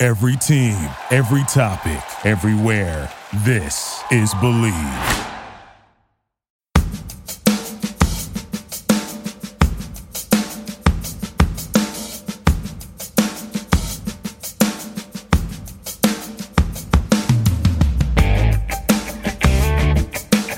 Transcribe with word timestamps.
Every 0.00 0.36
team, 0.36 0.76
every 1.10 1.42
topic, 1.48 2.00
everywhere. 2.24 3.12
This 3.44 4.00
is 4.12 4.32
Believe. 4.34 4.72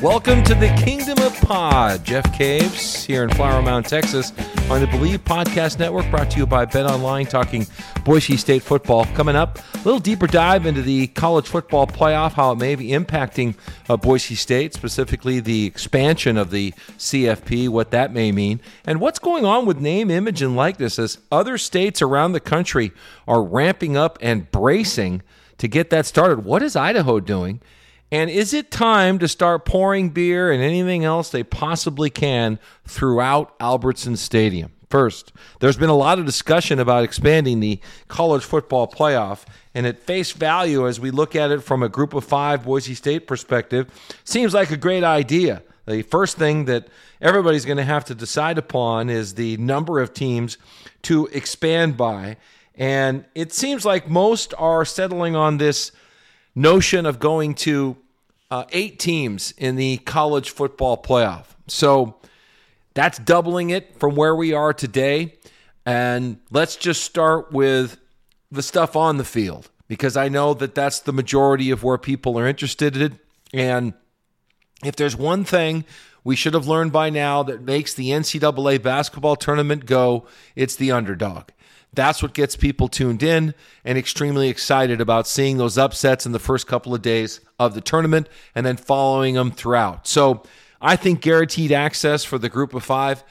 Welcome 0.02 0.42
to 0.44 0.54
the 0.54 0.68
Kingdom 0.84 1.18
of 1.18 1.34
Pod. 1.40 2.04
Jeff 2.04 2.30
Caves 2.36 3.04
here 3.04 3.22
in 3.22 3.30
Flower 3.30 3.62
Mound, 3.62 3.86
Texas, 3.86 4.32
on 4.70 4.80
the 4.80 4.86
Believe 4.86 5.24
Podcast 5.24 5.78
Network, 5.78 6.10
brought 6.10 6.30
to 6.30 6.38
you 6.38 6.46
by 6.46 6.66
Bet 6.66 6.84
Online, 6.84 7.24
talking 7.24 7.66
Boise 8.04 8.36
State 8.36 8.62
football. 8.62 9.04
Coming 9.14 9.36
up, 9.36 9.58
a 9.74 9.78
little 9.78 10.00
deeper 10.00 10.26
dive 10.26 10.66
into 10.66 10.82
the 10.82 11.08
college 11.08 11.46
football 11.46 11.86
playoff, 11.86 12.32
how 12.32 12.52
it 12.52 12.58
may 12.58 12.74
be 12.74 12.88
impacting 12.88 13.54
uh, 13.88 13.96
Boise 13.96 14.34
State, 14.34 14.74
specifically 14.74 15.40
the 15.40 15.66
expansion 15.66 16.36
of 16.36 16.50
the 16.50 16.72
CFP, 16.98 17.68
what 17.68 17.90
that 17.90 18.12
may 18.12 18.32
mean, 18.32 18.60
and 18.84 19.00
what's 19.00 19.18
going 19.18 19.44
on 19.44 19.66
with 19.66 19.78
name, 19.78 20.10
image, 20.10 20.42
and 20.42 20.56
likeness 20.56 20.98
as 20.98 21.18
other 21.30 21.58
states 21.58 22.00
around 22.00 22.32
the 22.32 22.40
country 22.40 22.92
are 23.28 23.42
ramping 23.42 23.96
up 23.96 24.18
and 24.20 24.50
bracing 24.50 25.22
to 25.58 25.68
get 25.68 25.90
that 25.90 26.06
started. 26.06 26.44
What 26.44 26.62
is 26.62 26.76
Idaho 26.76 27.20
doing? 27.20 27.60
And 28.12 28.28
is 28.28 28.52
it 28.52 28.70
time 28.70 29.18
to 29.20 29.28
start 29.28 29.64
pouring 29.64 30.10
beer 30.10 30.50
and 30.50 30.62
anything 30.62 31.04
else 31.04 31.30
they 31.30 31.44
possibly 31.44 32.10
can 32.10 32.58
throughout 32.84 33.54
Albertson 33.60 34.16
Stadium? 34.16 34.72
First, 34.90 35.32
there's 35.60 35.76
been 35.76 35.88
a 35.88 35.96
lot 35.96 36.18
of 36.18 36.26
discussion 36.26 36.80
about 36.80 37.04
expanding 37.04 37.60
the 37.60 37.78
college 38.08 38.42
football 38.42 38.88
playoff, 38.88 39.44
and 39.72 39.86
at 39.86 40.00
face 40.00 40.32
value, 40.32 40.88
as 40.88 40.98
we 40.98 41.12
look 41.12 41.36
at 41.36 41.52
it 41.52 41.62
from 41.62 41.84
a 41.84 41.88
group 41.88 42.12
of 42.12 42.24
five 42.24 42.64
Boise 42.64 42.94
State 42.94 43.28
perspective, 43.28 43.88
seems 44.24 44.52
like 44.52 44.72
a 44.72 44.76
great 44.76 45.04
idea. 45.04 45.62
The 45.86 46.02
first 46.02 46.36
thing 46.36 46.64
that 46.64 46.88
everybody's 47.20 47.64
going 47.64 47.76
to 47.76 47.84
have 47.84 48.04
to 48.06 48.16
decide 48.16 48.58
upon 48.58 49.10
is 49.10 49.34
the 49.34 49.56
number 49.58 50.00
of 50.00 50.12
teams 50.12 50.58
to 51.02 51.26
expand 51.28 51.96
by. 51.96 52.36
And 52.74 53.24
it 53.34 53.52
seems 53.52 53.84
like 53.84 54.10
most 54.10 54.54
are 54.58 54.84
settling 54.84 55.36
on 55.36 55.58
this 55.58 55.92
notion 56.54 57.06
of 57.06 57.20
going 57.20 57.54
to 57.54 57.96
uh, 58.50 58.64
eight 58.70 58.98
teams 58.98 59.52
in 59.56 59.76
the 59.76 59.98
college 59.98 60.50
football 60.50 61.00
playoff. 61.00 61.46
So 61.68 62.16
that's 62.94 63.18
doubling 63.18 63.70
it 63.70 63.98
from 63.98 64.14
where 64.14 64.34
we 64.34 64.52
are 64.52 64.72
today. 64.72 65.34
And 65.86 66.38
let's 66.50 66.76
just 66.76 67.04
start 67.04 67.52
with 67.52 67.98
the 68.50 68.62
stuff 68.62 68.96
on 68.96 69.16
the 69.16 69.24
field 69.24 69.70
because 69.88 70.16
I 70.16 70.28
know 70.28 70.54
that 70.54 70.74
that's 70.74 71.00
the 71.00 71.12
majority 71.12 71.70
of 71.70 71.82
where 71.82 71.98
people 71.98 72.38
are 72.38 72.46
interested 72.46 72.96
in. 72.96 73.18
And 73.52 73.94
if 74.84 74.96
there's 74.96 75.16
one 75.16 75.44
thing 75.44 75.84
we 76.22 76.36
should 76.36 76.54
have 76.54 76.68
learned 76.68 76.92
by 76.92 77.10
now 77.10 77.42
that 77.44 77.62
makes 77.62 77.94
the 77.94 78.10
NCAA 78.10 78.82
basketball 78.82 79.36
tournament 79.36 79.86
go, 79.86 80.26
it's 80.54 80.76
the 80.76 80.92
underdog. 80.92 81.48
That's 81.92 82.22
what 82.22 82.34
gets 82.34 82.54
people 82.54 82.88
tuned 82.88 83.22
in 83.22 83.54
and 83.84 83.98
extremely 83.98 84.48
excited 84.48 85.00
about 85.00 85.26
seeing 85.26 85.56
those 85.56 85.76
upsets 85.76 86.24
in 86.24 86.32
the 86.32 86.38
first 86.38 86.66
couple 86.66 86.94
of 86.94 87.02
days 87.02 87.40
of 87.58 87.74
the 87.74 87.80
tournament 87.80 88.28
and 88.54 88.64
then 88.64 88.76
following 88.76 89.34
them 89.34 89.50
throughout. 89.50 90.06
So 90.06 90.44
I 90.80 90.96
think 90.96 91.20
guaranteed 91.20 91.72
access 91.72 92.24
for 92.24 92.38
the 92.38 92.48
group 92.48 92.74
of 92.74 92.82
five 92.84 93.22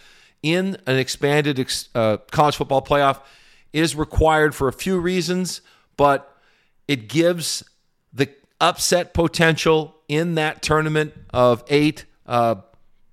in 0.44 0.78
an 0.86 0.98
expanded 0.98 1.60
uh, 1.96 2.18
college 2.32 2.56
football 2.56 2.82
playoff 2.82 3.22
is 3.74 3.96
required 3.96 4.56
for 4.56 4.68
a 4.68 4.74
few 4.74 5.00
reasons, 5.00 5.62
but 5.98 6.38
it 6.88 7.08
gives 7.10 7.64
the 8.14 8.30
upset 8.62 9.14
potential 9.14 9.96
in 10.08 10.36
that 10.36 10.62
tournament 10.62 11.14
of 11.32 11.64
eight. 11.68 12.06
Uh, 12.26 12.56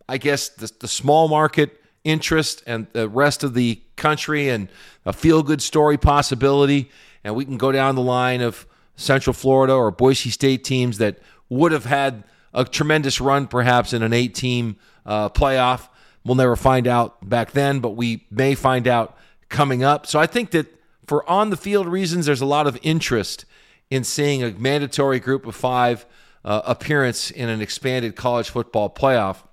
I 0.08 0.18
guess 0.18 0.48
the, 0.48 0.70
the 0.80 0.88
small 0.88 1.28
market 1.28 1.80
interest 2.04 2.62
and 2.66 2.86
the 2.92 3.08
rest 3.08 3.42
of 3.42 3.54
the 3.54 3.80
country 3.96 4.48
and 4.48 4.68
a 5.04 5.12
feel 5.12 5.42
good 5.42 5.60
story 5.60 5.98
possibility. 5.98 6.90
And 7.24 7.34
we 7.34 7.44
can 7.44 7.58
go 7.58 7.72
down 7.72 7.96
the 7.96 8.02
line 8.02 8.40
of 8.40 8.66
Central 8.94 9.34
Florida 9.34 9.74
or 9.74 9.90
Boise 9.90 10.30
State 10.30 10.64
teams 10.64 10.98
that 10.98 11.18
would 11.48 11.72
have 11.72 11.84
had 11.84 12.24
a 12.56 12.64
tremendous 12.64 13.20
run 13.20 13.46
perhaps 13.46 13.92
in 13.92 14.02
an 14.02 14.12
eight 14.12 14.34
team 14.34 14.76
uh, 15.04 15.28
playoff. 15.28 15.88
We'll 16.24 16.34
never 16.34 16.56
find 16.56 16.88
out 16.88 17.28
back 17.28 17.52
then, 17.52 17.78
but 17.78 17.90
we 17.90 18.26
may 18.30 18.56
find 18.56 18.88
out 18.88 19.16
coming 19.48 19.84
up. 19.84 20.06
So 20.06 20.18
I 20.18 20.26
think 20.26 20.50
that 20.50 20.66
for 21.06 21.28
on 21.30 21.50
the 21.50 21.56
field 21.56 21.86
reasons, 21.86 22.26
there's 22.26 22.40
a 22.40 22.46
lot 22.46 22.66
of 22.66 22.76
interest 22.82 23.44
in 23.90 24.02
seeing 24.02 24.42
a 24.42 24.50
mandatory 24.50 25.20
group 25.20 25.46
of 25.46 25.54
five 25.54 26.04
uh, 26.44 26.62
appearance 26.64 27.30
in 27.30 27.48
an 27.48 27.60
expanded 27.60 28.16
college 28.16 28.50
football 28.50 28.90
playoff. 28.90 29.44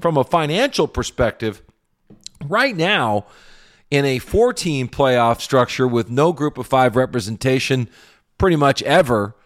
From 0.00 0.16
a 0.16 0.24
financial 0.24 0.88
perspective, 0.88 1.60
right 2.42 2.74
now, 2.74 3.26
in 3.90 4.06
a 4.06 4.18
four 4.18 4.54
team 4.54 4.88
playoff 4.88 5.40
structure 5.42 5.86
with 5.86 6.08
no 6.10 6.32
group 6.32 6.56
of 6.56 6.66
five 6.66 6.96
representation 6.96 7.88
pretty 8.38 8.56
much 8.56 8.82
ever, 8.84 9.36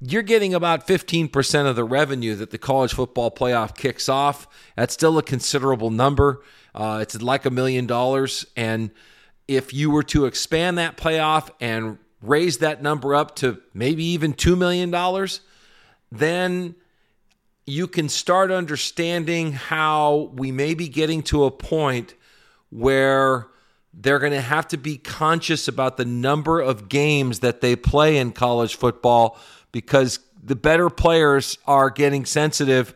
you're 0.00 0.22
getting 0.22 0.54
about 0.54 0.86
15% 0.86 1.66
of 1.66 1.76
the 1.76 1.84
revenue 1.84 2.34
that 2.34 2.50
the 2.50 2.58
college 2.58 2.92
football 2.92 3.30
playoff 3.30 3.74
kicks 3.74 4.08
off. 4.08 4.46
That's 4.76 4.92
still 4.92 5.16
a 5.18 5.22
considerable 5.22 5.90
number. 5.90 6.42
Uh, 6.74 6.98
it's 7.00 7.20
like 7.22 7.46
a 7.46 7.50
million 7.50 7.86
dollars. 7.86 8.44
And 8.56 8.90
if 9.48 9.72
you 9.72 9.90
were 9.90 10.02
to 10.04 10.26
expand 10.26 10.76
that 10.78 10.96
playoff 10.96 11.48
and 11.60 11.98
raise 12.20 12.58
that 12.58 12.82
number 12.82 13.14
up 13.14 13.36
to 13.36 13.60
maybe 13.72 14.04
even 14.04 14.34
$2 14.34 14.58
million, 14.58 14.90
then 16.12 16.74
you 17.66 17.88
can 17.88 18.08
start 18.08 18.50
understanding 18.50 19.52
how 19.52 20.30
we 20.34 20.52
may 20.52 20.74
be 20.74 20.88
getting 20.88 21.22
to 21.22 21.44
a 21.44 21.50
point 21.50 22.14
where 22.70 23.48
they're 23.94 24.18
going 24.18 24.32
to 24.32 24.40
have 24.40 24.68
to 24.68 24.76
be 24.76 24.98
conscious 24.98 25.68
about 25.68 25.96
the 25.96 26.04
number 26.04 26.60
of 26.60 26.88
games 26.88 27.40
that 27.40 27.62
they 27.62 27.74
play 27.74 28.18
in 28.18 28.30
college 28.30 28.76
football 28.76 29.38
because 29.76 30.20
the 30.42 30.56
better 30.56 30.88
players 30.88 31.58
are 31.66 31.90
getting 31.90 32.24
sensitive 32.24 32.94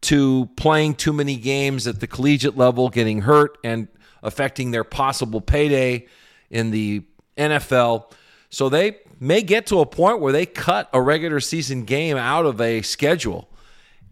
to 0.00 0.50
playing 0.56 0.96
too 0.96 1.12
many 1.12 1.36
games 1.36 1.86
at 1.86 2.00
the 2.00 2.08
collegiate 2.08 2.56
level, 2.56 2.88
getting 2.88 3.20
hurt 3.20 3.56
and 3.62 3.86
affecting 4.20 4.72
their 4.72 4.82
possible 4.82 5.40
payday 5.40 6.04
in 6.50 6.72
the 6.72 7.04
NFL. 7.36 8.10
So 8.48 8.68
they 8.68 8.96
may 9.20 9.40
get 9.42 9.66
to 9.66 9.78
a 9.78 9.86
point 9.86 10.18
where 10.18 10.32
they 10.32 10.46
cut 10.46 10.90
a 10.92 11.00
regular 11.00 11.38
season 11.38 11.84
game 11.84 12.16
out 12.16 12.44
of 12.44 12.60
a 12.60 12.82
schedule. 12.82 13.48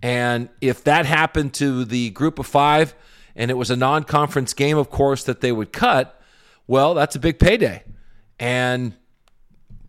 And 0.01 0.51
if 0.61 0.85
that 0.85 1.05
happened 1.05 1.53
to 1.55 1.85
the 1.85 2.11
group 2.11 2.39
of 2.39 2.47
five, 2.47 2.95
and 3.35 3.51
it 3.51 3.55
was 3.55 3.71
a 3.73 3.77
non 3.77 4.05
conference 4.05 4.55
game, 4.55 4.79
of 4.79 4.89
course, 4.89 5.25
that 5.25 5.41
they 5.41 5.51
would 5.51 5.73
cut, 5.73 6.23
well, 6.69 6.95
that's 6.95 7.17
a 7.17 7.19
big 7.19 7.41
payday. 7.41 7.83
And 8.39 8.95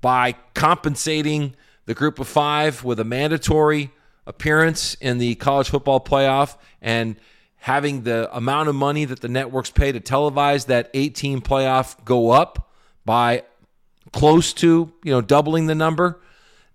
by 0.01 0.33
compensating 0.55 1.53
the 1.89 1.95
group 1.95 2.19
of 2.19 2.27
five 2.27 2.83
with 2.83 2.99
a 2.99 3.03
mandatory 3.03 3.89
appearance 4.27 4.93
in 5.01 5.17
the 5.17 5.33
college 5.33 5.71
football 5.71 5.99
playoff 5.99 6.55
and 6.83 7.15
having 7.55 8.03
the 8.03 8.29
amount 8.31 8.69
of 8.69 8.75
money 8.75 9.05
that 9.05 9.21
the 9.21 9.27
networks 9.27 9.71
pay 9.71 9.91
to 9.91 9.99
televise 9.99 10.67
that 10.67 10.91
18 10.93 11.41
playoff 11.41 11.95
go 12.05 12.29
up 12.29 12.71
by 13.05 13.41
close 14.13 14.53
to 14.53 14.93
you 15.03 15.11
know 15.11 15.19
doubling 15.19 15.65
the 15.65 15.73
number 15.73 16.19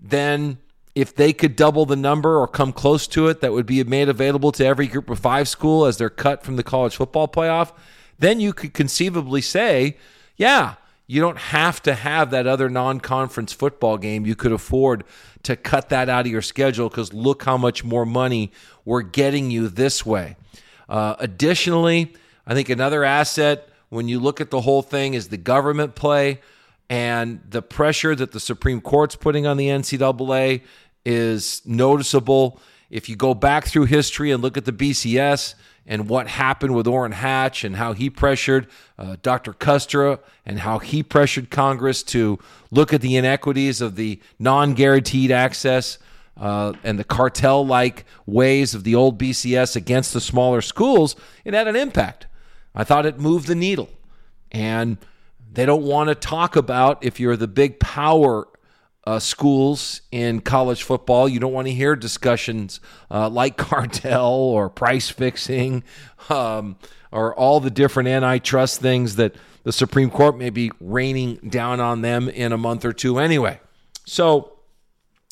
then 0.00 0.58
if 0.96 1.14
they 1.14 1.32
could 1.32 1.54
double 1.54 1.86
the 1.86 1.94
number 1.94 2.36
or 2.36 2.48
come 2.48 2.72
close 2.72 3.06
to 3.06 3.28
it, 3.28 3.40
that 3.40 3.52
would 3.52 3.66
be 3.66 3.84
made 3.84 4.08
available 4.08 4.50
to 4.50 4.66
every 4.66 4.88
group 4.88 5.08
of 5.10 5.20
five 5.20 5.48
school 5.48 5.86
as 5.86 5.96
they're 5.96 6.10
cut 6.10 6.42
from 6.42 6.56
the 6.56 6.64
college 6.64 6.96
football 6.96 7.28
playoff, 7.28 7.72
then 8.18 8.40
you 8.40 8.52
could 8.52 8.74
conceivably 8.74 9.40
say, 9.40 9.96
yeah, 10.36 10.74
you 11.06 11.20
don't 11.20 11.38
have 11.38 11.82
to 11.82 11.94
have 11.94 12.30
that 12.30 12.46
other 12.46 12.68
non 12.68 13.00
conference 13.00 13.52
football 13.52 13.98
game. 13.98 14.24
You 14.24 14.34
could 14.34 14.52
afford 14.52 15.04
to 15.42 15.56
cut 15.56 15.90
that 15.90 16.08
out 16.08 16.24
of 16.26 16.32
your 16.32 16.42
schedule 16.42 16.88
because 16.88 17.12
look 17.12 17.44
how 17.44 17.56
much 17.56 17.84
more 17.84 18.06
money 18.06 18.52
we're 18.84 19.02
getting 19.02 19.50
you 19.50 19.68
this 19.68 20.04
way. 20.06 20.36
Uh, 20.88 21.16
additionally, 21.18 22.14
I 22.46 22.54
think 22.54 22.68
another 22.68 23.04
asset 23.04 23.68
when 23.90 24.08
you 24.08 24.18
look 24.18 24.40
at 24.40 24.50
the 24.50 24.62
whole 24.62 24.82
thing 24.82 25.14
is 25.14 25.28
the 25.28 25.36
government 25.36 25.94
play. 25.94 26.40
and 26.90 27.40
the 27.48 27.62
pressure 27.62 28.14
that 28.14 28.32
the 28.32 28.40
Supreme 28.40 28.80
Court's 28.82 29.16
putting 29.16 29.46
on 29.46 29.56
the 29.56 29.68
NCAA 29.68 30.60
is 31.06 31.62
noticeable. 31.64 32.60
If 32.90 33.08
you 33.08 33.16
go 33.16 33.32
back 33.32 33.64
through 33.66 33.86
history 33.86 34.30
and 34.30 34.42
look 34.42 34.58
at 34.58 34.66
the 34.66 34.72
BCS 34.72 35.54
and 35.86 36.08
what 36.08 36.28
happened 36.28 36.74
with 36.74 36.86
Orrin 36.86 37.12
Hatch 37.12 37.64
and 37.64 37.76
how 37.76 37.92
he 37.92 38.08
pressured 38.08 38.66
uh, 38.98 39.16
Dr. 39.22 39.52
Kustra 39.52 40.18
and 40.46 40.60
how 40.60 40.78
he 40.78 41.02
pressured 41.02 41.50
Congress 41.50 42.02
to 42.04 42.38
look 42.70 42.92
at 42.92 43.00
the 43.00 43.16
inequities 43.16 43.80
of 43.80 43.96
the 43.96 44.20
non 44.38 44.74
guaranteed 44.74 45.30
access 45.30 45.98
uh, 46.36 46.72
and 46.82 46.98
the 46.98 47.04
cartel 47.04 47.66
like 47.66 48.04
ways 48.26 48.74
of 48.74 48.84
the 48.84 48.94
old 48.94 49.18
BCS 49.18 49.76
against 49.76 50.12
the 50.12 50.20
smaller 50.20 50.60
schools, 50.60 51.16
it 51.44 51.54
had 51.54 51.68
an 51.68 51.76
impact. 51.76 52.26
I 52.74 52.84
thought 52.84 53.06
it 53.06 53.18
moved 53.18 53.46
the 53.46 53.54
needle. 53.54 53.88
And 54.50 54.98
they 55.52 55.66
don't 55.66 55.84
want 55.84 56.08
to 56.08 56.14
talk 56.14 56.56
about 56.56 57.04
if 57.04 57.20
you're 57.20 57.36
the 57.36 57.48
big 57.48 57.78
power 57.78 58.48
uh, 59.06 59.18
schools 59.18 60.00
in 60.10 60.40
college 60.40 60.82
football. 60.82 61.28
You 61.28 61.40
don't 61.40 61.52
want 61.52 61.68
to 61.68 61.74
hear 61.74 61.94
discussions 61.96 62.80
uh, 63.10 63.28
like 63.28 63.56
cartel 63.56 64.32
or 64.32 64.70
price 64.70 65.10
fixing 65.10 65.84
um, 66.28 66.76
or 67.12 67.34
all 67.34 67.60
the 67.60 67.70
different 67.70 68.08
antitrust 68.08 68.80
things 68.80 69.16
that 69.16 69.34
the 69.62 69.72
Supreme 69.72 70.10
Court 70.10 70.36
may 70.36 70.50
be 70.50 70.70
raining 70.80 71.36
down 71.36 71.80
on 71.80 72.02
them 72.02 72.28
in 72.28 72.52
a 72.52 72.58
month 72.58 72.84
or 72.84 72.92
two 72.92 73.18
anyway. 73.18 73.60
So 74.04 74.52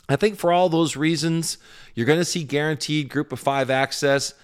I 0.09 0.17
think 0.17 0.37
for 0.37 0.53
all 0.53 0.69
those 0.69 0.97
reasons, 0.97 1.59
you're 1.95 2.07
going 2.07 2.19
to 2.19 2.25
see 2.25 2.45
guaranteed 2.45 3.09
group 3.09 3.33
of 3.33 3.41
five 3.41 3.71
access. 3.71 4.35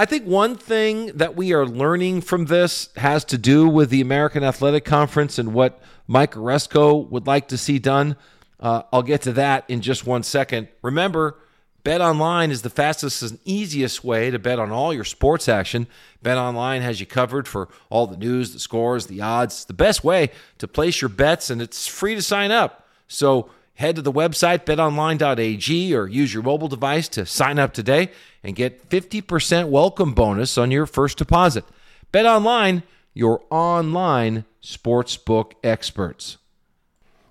I 0.00 0.04
think 0.04 0.26
one 0.26 0.54
thing 0.54 1.06
that 1.16 1.34
we 1.34 1.52
are 1.52 1.66
learning 1.66 2.20
from 2.20 2.44
this 2.44 2.90
has 2.96 3.24
to 3.24 3.36
do 3.36 3.68
with 3.68 3.90
the 3.90 4.00
American 4.00 4.44
Athletic 4.44 4.84
Conference 4.84 5.40
and 5.40 5.52
what 5.52 5.82
Mike 6.06 6.36
Aresco 6.36 7.10
would 7.10 7.26
like 7.26 7.48
to 7.48 7.58
see 7.58 7.80
done. 7.80 8.14
Uh, 8.60 8.82
I'll 8.92 9.02
get 9.02 9.22
to 9.22 9.32
that 9.32 9.64
in 9.66 9.80
just 9.80 10.06
one 10.06 10.22
second. 10.22 10.68
Remember, 10.82 11.36
Bet 11.82 12.00
Online 12.00 12.52
is 12.52 12.62
the 12.62 12.70
fastest 12.70 13.22
and 13.22 13.40
easiest 13.44 14.04
way 14.04 14.30
to 14.30 14.38
bet 14.38 14.60
on 14.60 14.70
all 14.70 14.94
your 14.94 15.02
sports 15.02 15.48
action. 15.48 15.88
Bet 16.22 16.38
Online 16.38 16.80
has 16.82 17.00
you 17.00 17.06
covered 17.06 17.48
for 17.48 17.68
all 17.90 18.06
the 18.06 18.16
news, 18.16 18.52
the 18.52 18.60
scores, 18.60 19.08
the 19.08 19.20
odds. 19.20 19.56
It's 19.56 19.64
the 19.64 19.72
best 19.72 20.04
way 20.04 20.30
to 20.58 20.68
place 20.68 21.00
your 21.00 21.08
bets, 21.08 21.50
and 21.50 21.60
it's 21.60 21.88
free 21.88 22.14
to 22.14 22.22
sign 22.22 22.52
up. 22.52 22.86
So 23.08 23.50
Head 23.78 23.94
to 23.94 24.02
the 24.02 24.12
website 24.12 24.64
betonline.ag 24.64 25.94
or 25.94 26.08
use 26.08 26.34
your 26.34 26.42
mobile 26.42 26.66
device 26.66 27.06
to 27.10 27.24
sign 27.24 27.60
up 27.60 27.72
today 27.72 28.10
and 28.42 28.56
get 28.56 28.88
50% 28.88 29.68
welcome 29.68 30.12
bonus 30.12 30.56
on 30.58 30.70
your 30.70 30.86
first 30.86 31.18
deposit. 31.18 31.64
Bet 32.12 32.26
online, 32.26 32.82
your 33.14 33.42
online 33.50 34.44
sportsbook 34.62 35.52
experts. 35.62 36.38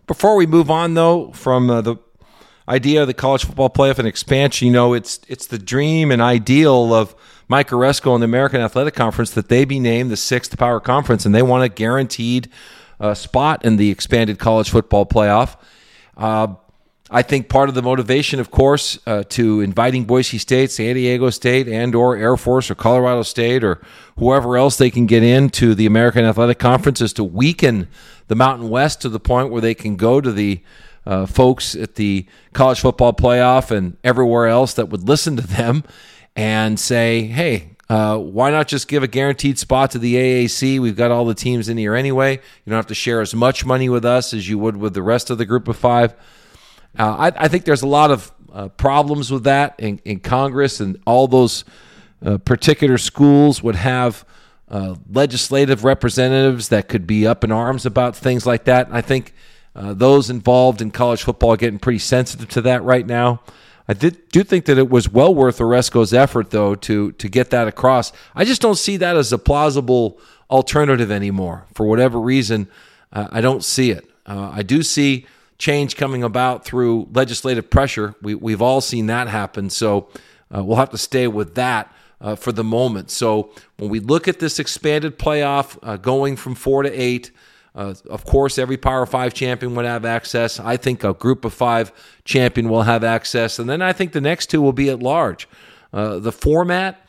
Before 0.06 0.36
we 0.36 0.45
move 0.45 0.71
on 0.71 0.94
though 0.94 1.31
from 1.31 1.69
uh, 1.69 1.81
the 1.81 1.98
idea 2.69 3.01
of 3.01 3.07
the 3.07 3.13
college 3.13 3.45
football 3.45 3.69
playoff 3.69 4.00
and 4.00 4.07
expansion, 4.07 4.68
you 4.68 4.74
know, 4.74 4.94
it's 4.94 5.19
it's 5.27 5.48
the 5.48 5.57
dream 5.57 6.12
and 6.12 6.21
ideal 6.21 6.94
of 6.94 7.15
Mike 7.48 7.69
Aresco 7.69 8.13
and 8.13 8.21
the 8.21 8.25
American 8.25 8.62
Athletic 8.62 8.94
Conference 8.94 9.31
that 9.31 9.50
they 9.50 9.65
be 9.65 9.80
named 9.80 10.12
the 10.12 10.18
sixth 10.18 10.57
power 10.57 10.80
conference, 10.80 11.25
and 11.25 11.33
they 11.33 11.42
want 11.42 11.63
a 11.63 11.69
guaranteed 11.69 12.50
uh, 13.00 13.13
spot 13.13 13.63
in 13.63 13.77
the 13.77 13.89
expanded 13.89 14.39
college 14.39 14.69
football 14.69 15.06
playoff. 15.06 15.57
Uh, 16.15 16.56
I 17.09 17.21
think 17.21 17.48
part 17.48 17.69
of 17.69 17.75
the 17.75 17.81
motivation, 17.81 18.39
of 18.39 18.51
course, 18.51 19.00
uh, 19.07 19.24
to 19.30 19.62
inviting 19.62 20.04
Boise 20.04 20.38
State, 20.38 20.71
San 20.71 20.95
Diego 20.95 21.30
State, 21.30 21.68
and 21.69 21.95
or 21.95 22.18
Air 22.18 22.36
Force 22.36 22.69
or 22.69 22.75
Colorado 22.75 23.24
State 23.24 23.63
or 23.63 23.81
whoever 24.18 24.57
else 24.57 24.77
they 24.77 24.89
can 24.89 25.06
get 25.06 25.24
into 25.24 25.74
the 25.74 25.86
American 25.86 26.25
Athletic 26.25 26.59
Conference 26.59 27.00
is 27.00 27.13
to 27.13 27.24
weaken 27.24 27.88
the 28.27 28.36
Mountain 28.36 28.68
West 28.69 29.01
to 29.01 29.09
the 29.09 29.21
point 29.21 29.51
where 29.51 29.62
they 29.62 29.74
can 29.74 29.95
go 29.95 30.19
to 30.19 30.33
the 30.33 30.62
uh, 31.06 31.25
folks 31.25 31.75
at 31.75 31.95
the 31.95 32.25
college 32.51 32.81
football 32.81 33.13
playoff 33.13 33.71
and 33.71 33.95
everywhere 34.03 34.48
else 34.48 34.74
that 34.74 34.89
would 34.89 35.07
listen 35.07 35.38
to 35.38 35.48
them 35.48 35.86
and 36.36 36.77
say, 36.77 37.24
hey, 37.24 37.69
uh, 37.89 38.18
why 38.18 38.51
not 38.51 38.68
just 38.68 38.89
give 38.89 39.01
a 39.01 39.07
guaranteed 39.07 39.57
spot 39.57 39.92
to 39.92 40.00
the 40.00 40.15
AAC? 40.15 40.77
We've 40.80 40.98
got 40.98 41.12
all 41.12 41.24
the 41.24 41.33
teams 41.33 41.69
in 41.69 41.77
here 41.77 41.95
anyway. 41.95 42.33
You 42.33 42.69
don't 42.69 42.75
have 42.75 42.88
to 42.88 42.94
share 42.94 43.21
as 43.21 43.33
much 43.33 43.65
money 43.65 43.88
with 43.88 44.03
us 44.03 44.33
as 44.33 44.50
you 44.50 44.60
would 44.60 44.75
with 44.75 44.94
the 44.94 45.01
rest 45.01 45.30
of 45.30 45.38
the 45.38 45.45
group 45.45 45.69
of 45.69 45.77
five. 45.77 46.13
Uh, 46.98 47.32
I, 47.32 47.46
I, 47.46 47.48
think 47.48 47.66
there's 47.66 47.84
a 47.84 47.88
lot 47.88 48.10
of 48.10 48.32
uh, 48.52 48.70
problems 48.70 49.32
with 49.32 49.44
that 49.44 49.76
in, 49.78 50.00
in, 50.04 50.20
Congress, 50.20 50.80
and 50.80 51.00
all 51.06 51.28
those 51.28 51.64
uh, 52.26 52.40
particular 52.40 52.98
schools 52.98 53.62
would 53.62 53.76
have 53.76 54.26
uh, 54.70 54.96
legislative 55.12 55.84
representatives 55.84 56.70
that 56.70 56.88
could 56.88 57.06
be 57.06 57.28
up 57.28 57.44
in 57.44 57.52
arms 57.52 57.86
about 57.86 58.16
things 58.16 58.48
like 58.48 58.64
that. 58.64 58.88
I 58.92 59.02
think 59.02 59.34
uh, 59.76 59.94
those 59.94 60.32
involved 60.32 60.82
in 60.82 60.90
college 60.90 61.22
football 61.22 61.52
are 61.52 61.58
getting 61.58 61.78
pretty 61.78 62.00
sensitive 62.00 62.50
to 62.50 62.62
that 62.62 62.82
right 62.84 63.06
now. 63.06 63.42
I 63.88 63.94
did, 63.94 64.28
do 64.30 64.44
think 64.44 64.66
that 64.66 64.80
it 64.80 64.90
was 64.90 65.08
well 65.08 65.34
worth 65.34 65.60
Aresco's 65.60 66.14
effort, 66.14 66.50
though, 66.50 66.74
to 66.76 67.12
to 67.14 67.30
get 67.30 67.52
that 67.52 67.68
across. 67.68 68.12
I 68.36 68.44
just 68.44 68.62
don't 68.62 68.76
see 68.76 68.98
that 68.98 69.16
as 69.16 69.32
a 69.32 69.38
plausible 69.38 70.20
alternative 70.50 71.12
anymore. 71.12 71.68
For 71.74 71.86
whatever 71.86 72.20
reason, 72.20 72.68
uh, 73.14 73.28
I 73.32 73.40
don't 73.40 73.64
see 73.64 73.92
it. 73.92 74.10
I 74.26 74.62
do 74.62 74.84
see 74.84 75.26
change 75.57 75.95
coming 75.95 76.24
about 76.24 76.65
through 76.65 77.07
legislative 77.13 77.69
pressure. 77.69 78.15
We, 78.21 78.36
we've 78.36 78.62
all 78.62 78.81
seen 78.81 79.07
that 79.07 79.27
happen. 79.27 79.69
So 79.69 80.09
uh, 80.56 80.63
we'll 80.63 80.77
have 80.77 80.92
to 80.92 80.98
stay 80.98 81.27
with 81.27 81.56
that 81.56 81.94
uh, 82.21 82.36
for 82.36 82.51
the 82.51 82.63
moment. 82.63 83.09
So 83.12 83.51
when 83.77 83.89
we 83.89 84.00
look 84.00 84.27
at 84.27 84.39
this 84.39 84.59
expanded 84.59 85.18
playoff 85.18 85.77
uh, 85.81 85.98
going 85.98 86.36
from 86.36 86.56
four 86.56 86.83
to 86.83 86.89
eight, 86.89 87.31
uh, 87.75 87.94
of 88.09 88.25
course, 88.25 88.57
every 88.57 88.77
Power 88.77 89.06
Five 89.06 89.36
champion 89.36 89.75
would 89.75 89.86
have 89.86 90.04
access. 90.04 90.59
I 90.59 90.77
think 90.77 91.04
a 91.04 91.13
group 91.13 91.45
of 91.45 91.54
five 91.54 91.92
champion 92.25 92.69
will 92.69 92.83
have 92.83 93.03
access. 93.03 93.60
And 93.60 93.69
then 93.69 93.83
I 93.83 93.94
think 93.94 94.13
the 94.13 94.21
next 94.21 94.48
two 94.48 94.62
will 94.62 94.74
be 94.74 94.89
at 94.89 95.00
large. 95.00 95.48
Uh, 95.94 96.18
the 96.18 96.31
format 96.31 97.00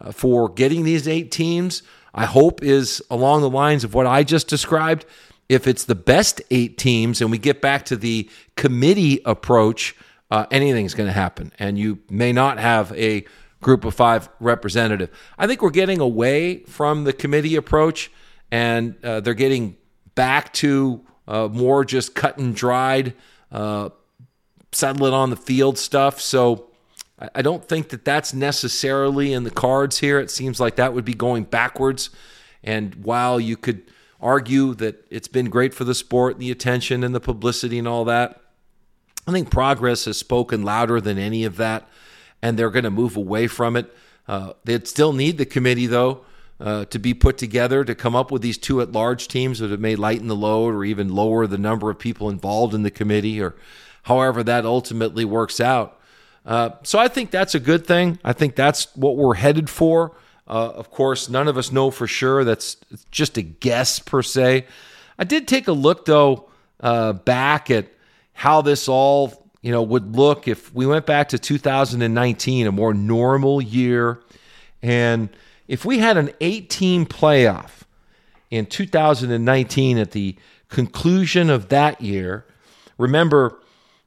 uh, 0.00 0.10
for 0.10 0.48
getting 0.48 0.82
these 0.82 1.06
eight 1.06 1.30
teams, 1.30 1.84
I 2.12 2.24
hope, 2.24 2.64
is 2.64 3.00
along 3.10 3.42
the 3.42 3.50
lines 3.50 3.84
of 3.84 3.94
what 3.94 4.06
I 4.06 4.24
just 4.24 4.48
described. 4.48 5.06
If 5.48 5.66
it's 5.66 5.84
the 5.84 5.94
best 5.94 6.42
eight 6.50 6.76
teams 6.76 7.20
and 7.20 7.30
we 7.30 7.38
get 7.38 7.60
back 7.60 7.84
to 7.86 7.96
the 7.96 8.28
committee 8.56 9.20
approach, 9.24 9.96
uh, 10.30 10.46
anything's 10.50 10.94
going 10.94 11.06
to 11.06 11.12
happen. 11.12 11.52
And 11.58 11.78
you 11.78 12.00
may 12.10 12.32
not 12.32 12.58
have 12.58 12.92
a 12.92 13.24
group 13.60 13.84
of 13.84 13.94
five 13.94 14.28
representative. 14.40 15.10
I 15.38 15.46
think 15.46 15.62
we're 15.62 15.70
getting 15.70 16.00
away 16.00 16.60
from 16.64 17.04
the 17.04 17.12
committee 17.12 17.56
approach 17.56 18.10
and 18.50 18.94
uh, 19.04 19.20
they're 19.20 19.34
getting 19.34 19.76
back 20.14 20.52
to 20.54 21.04
uh, 21.26 21.48
more 21.48 21.84
just 21.84 22.14
cut 22.14 22.38
and 22.38 22.54
dried, 22.54 23.14
uh, 23.50 23.90
settle 24.72 25.06
it 25.06 25.12
on 25.12 25.30
the 25.30 25.36
field 25.36 25.78
stuff. 25.78 26.20
So 26.20 26.68
I 27.34 27.42
don't 27.42 27.66
think 27.66 27.88
that 27.88 28.04
that's 28.04 28.32
necessarily 28.32 29.32
in 29.32 29.44
the 29.44 29.50
cards 29.50 29.98
here. 29.98 30.20
It 30.20 30.30
seems 30.30 30.60
like 30.60 30.76
that 30.76 30.94
would 30.94 31.04
be 31.04 31.14
going 31.14 31.44
backwards. 31.44 32.10
And 32.62 32.94
while 32.96 33.40
you 33.40 33.56
could 33.56 33.90
argue 34.20 34.74
that 34.74 35.06
it's 35.10 35.28
been 35.28 35.48
great 35.48 35.74
for 35.74 35.84
the 35.84 35.94
sport, 35.94 36.34
and 36.34 36.42
the 36.42 36.50
attention 36.50 37.04
and 37.04 37.14
the 37.14 37.20
publicity 37.20 37.78
and 37.78 37.88
all 37.88 38.04
that, 38.04 38.40
I 39.26 39.32
think 39.32 39.50
progress 39.50 40.06
has 40.06 40.16
spoken 40.16 40.62
louder 40.62 41.00
than 41.00 41.18
any 41.18 41.44
of 41.44 41.56
that, 41.56 41.88
and 42.42 42.58
they're 42.58 42.70
going 42.70 42.84
to 42.84 42.90
move 42.90 43.16
away 43.16 43.46
from 43.46 43.76
it. 43.76 43.94
Uh, 44.26 44.54
they'd 44.64 44.88
still 44.88 45.12
need 45.12 45.38
the 45.38 45.46
committee, 45.46 45.86
though, 45.86 46.24
uh, 46.60 46.84
to 46.86 46.98
be 46.98 47.14
put 47.14 47.38
together 47.38 47.84
to 47.84 47.94
come 47.94 48.16
up 48.16 48.30
with 48.30 48.42
these 48.42 48.58
two 48.58 48.80
at 48.80 48.92
large 48.92 49.28
teams 49.28 49.58
that 49.60 49.78
may 49.78 49.96
lighten 49.96 50.28
the 50.28 50.36
load 50.36 50.74
or 50.74 50.84
even 50.84 51.14
lower 51.14 51.46
the 51.46 51.58
number 51.58 51.90
of 51.90 51.98
people 51.98 52.28
involved 52.28 52.74
in 52.74 52.82
the 52.82 52.90
committee 52.90 53.40
or 53.40 53.54
however 54.04 54.42
that 54.42 54.64
ultimately 54.64 55.24
works 55.24 55.60
out. 55.60 56.00
Uh, 56.44 56.70
so 56.82 56.98
I 56.98 57.08
think 57.08 57.30
that's 57.30 57.54
a 57.54 57.60
good 57.60 57.86
thing. 57.86 58.18
I 58.24 58.32
think 58.32 58.56
that's 58.56 58.96
what 58.96 59.16
we're 59.16 59.34
headed 59.34 59.68
for. 59.68 60.16
Uh, 60.48 60.72
of 60.74 60.90
course, 60.90 61.28
none 61.28 61.46
of 61.46 61.58
us 61.58 61.70
know 61.70 61.90
for 61.90 62.06
sure. 62.06 62.42
That's 62.42 62.76
just 63.10 63.36
a 63.36 63.42
guess 63.42 63.98
per 63.98 64.22
se. 64.22 64.66
I 65.18 65.24
did 65.24 65.46
take 65.46 65.68
a 65.68 65.72
look 65.72 66.06
though 66.06 66.48
uh, 66.80 67.12
back 67.12 67.70
at 67.70 67.88
how 68.32 68.62
this 68.62 68.88
all 68.88 69.50
you 69.60 69.72
know 69.72 69.82
would 69.82 70.16
look 70.16 70.48
if 70.48 70.72
we 70.74 70.86
went 70.86 71.04
back 71.04 71.28
to 71.30 71.38
2019, 71.38 72.66
a 72.66 72.72
more 72.72 72.94
normal 72.94 73.60
year, 73.60 74.22
and 74.82 75.28
if 75.66 75.84
we 75.84 75.98
had 75.98 76.16
an 76.16 76.30
18 76.40 77.04
playoff 77.04 77.82
in 78.50 78.64
2019 78.64 79.98
at 79.98 80.12
the 80.12 80.34
conclusion 80.68 81.50
of 81.50 81.68
that 81.68 82.00
year, 82.00 82.46
remember 82.96 83.60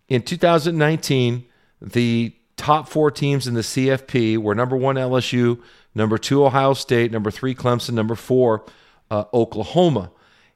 in 0.09 0.23
2019, 0.23 1.45
the 1.81 2.33
top 2.57 2.87
four 2.89 3.11
teams 3.11 3.47
in 3.47 3.53
the 3.53 3.61
CFP 3.61 4.37
were 4.37 4.55
number 4.55 4.75
one 4.75 4.95
LSU, 4.95 5.61
number 5.93 6.17
two 6.17 6.45
Ohio 6.45 6.73
State, 6.73 7.11
number 7.11 7.31
three 7.31 7.55
Clemson, 7.55 7.93
number 7.93 8.15
four 8.15 8.65
uh, 9.09 9.25
Oklahoma. 9.33 10.11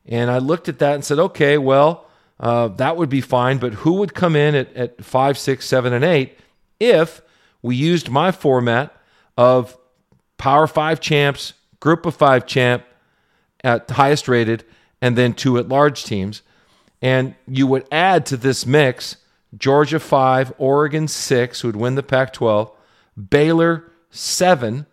And 0.05 0.29
I 0.29 0.37
looked 0.37 0.69
at 0.69 0.79
that 0.79 0.95
and 0.95 1.03
said, 1.03 1.19
okay, 1.19 1.57
well, 1.57 2.05
uh, 2.39 2.67
that 2.69 2.97
would 2.97 3.09
be 3.09 3.21
fine, 3.21 3.57
but 3.57 3.73
who 3.73 3.93
would 3.93 4.13
come 4.13 4.35
in 4.35 4.55
at, 4.55 4.73
at 4.75 5.03
five, 5.03 5.37
six, 5.37 5.65
seven, 5.65 5.93
and 5.93 6.03
eight 6.03 6.37
if 6.79 7.21
we 7.61 7.75
used 7.75 8.09
my 8.09 8.31
format 8.31 8.95
of 9.37 9.77
Power 10.37 10.67
Five 10.67 10.99
champs, 10.99 11.53
Group 11.79 12.05
of 12.05 12.15
Five 12.15 12.45
champ 12.45 12.83
at 13.63 13.89
highest 13.89 14.27
rated, 14.27 14.63
and 15.01 15.17
then 15.17 15.33
two 15.33 15.57
at 15.57 15.69
large 15.69 16.03
teams. 16.03 16.41
And 17.01 17.35
you 17.47 17.67
would 17.67 17.87
add 17.91 18.25
to 18.27 18.37
this 18.37 18.65
mix 18.65 19.17
Georgia 19.57 19.99
5, 19.99 20.53
Oregon 20.57 21.07
6, 21.07 21.61
who 21.61 21.67
would 21.67 21.75
win 21.75 21.95
the 21.95 22.03
Pac 22.03 22.33
12, 22.33 22.71
Baylor 23.29 23.91
7, 24.09 24.85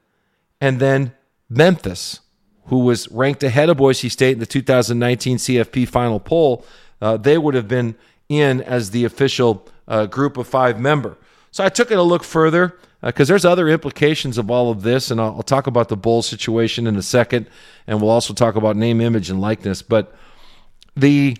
and 0.62 0.78
then 0.78 1.12
Memphis, 1.50 2.20
who 2.66 2.84
was 2.84 3.10
ranked 3.10 3.42
ahead 3.42 3.68
of 3.68 3.78
Boise 3.78 4.08
State 4.08 4.34
in 4.34 4.38
the 4.38 4.46
2019 4.46 5.38
CFP 5.38 5.88
final 5.88 6.20
poll. 6.20 6.64
Uh, 7.00 7.16
they 7.16 7.36
would 7.36 7.54
have 7.54 7.66
been 7.66 7.96
in 8.28 8.60
as 8.60 8.92
the 8.92 9.04
official 9.04 9.68
uh, 9.88 10.06
group 10.06 10.36
of 10.36 10.46
five 10.46 10.78
member. 10.78 11.18
So 11.50 11.64
I 11.64 11.68
took 11.68 11.90
it 11.90 11.98
a 11.98 12.02
look 12.02 12.22
further 12.22 12.78
because 13.02 13.28
uh, 13.28 13.32
there's 13.32 13.44
other 13.44 13.68
implications 13.68 14.38
of 14.38 14.52
all 14.52 14.70
of 14.70 14.82
this, 14.82 15.10
and 15.10 15.20
I'll, 15.20 15.34
I'll, 15.34 15.42
talk 15.42 15.66
about 15.66 15.88
the 15.88 15.96
bowl 15.96 16.22
situation 16.22 16.86
in 16.86 16.94
a 16.94 17.02
second, 17.02 17.48
and 17.88 18.00
we'll 18.00 18.10
also 18.10 18.32
talk 18.32 18.54
about 18.54 18.76
name, 18.76 19.00
image, 19.00 19.30
and 19.30 19.40
likeness. 19.40 19.82
But 19.82 20.14
the 20.94 21.36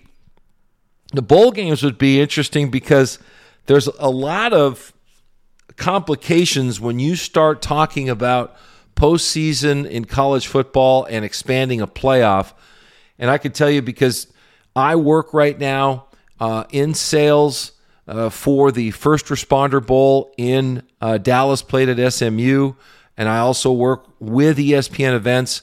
the 1.13 1.21
bowl 1.21 1.51
games 1.51 1.81
would 1.81 1.97
be 1.97 2.19
interesting 2.19 2.69
because 2.69 3.19
there's 3.67 3.87
a 3.87 4.09
lot 4.09 4.51
of 4.51 4.91
complications 5.77 6.81
when 6.81 6.99
you 6.99 7.15
start 7.15 7.61
talking 7.61 8.09
about 8.09 8.57
postseason 8.95 9.89
in 9.89 10.05
college 10.05 10.47
football 10.47 11.05
and 11.05 11.25
expanding 11.25 11.81
a 11.81 11.87
playoff. 11.87 12.53
And 13.17 13.29
I 13.29 13.37
can 13.37 13.51
tell 13.51 13.69
you 13.69 13.81
because 13.81 14.27
I 14.75 14.95
work 14.95 15.33
right 15.33 15.57
now 15.57 16.07
uh, 16.39 16.65
in 16.71 16.93
sales 16.93 17.73
uh, 18.07 18.29
for 18.29 18.71
the 18.71 18.91
First 18.91 19.27
Responder 19.27 19.85
Bowl 19.85 20.33
in 20.37 20.83
uh, 20.99 21.17
Dallas, 21.17 21.61
played 21.61 21.89
at 21.89 22.13
SMU, 22.13 22.73
and 23.17 23.29
I 23.29 23.39
also 23.39 23.71
work 23.71 24.07
with 24.19 24.57
ESPN 24.57 25.15
events 25.15 25.61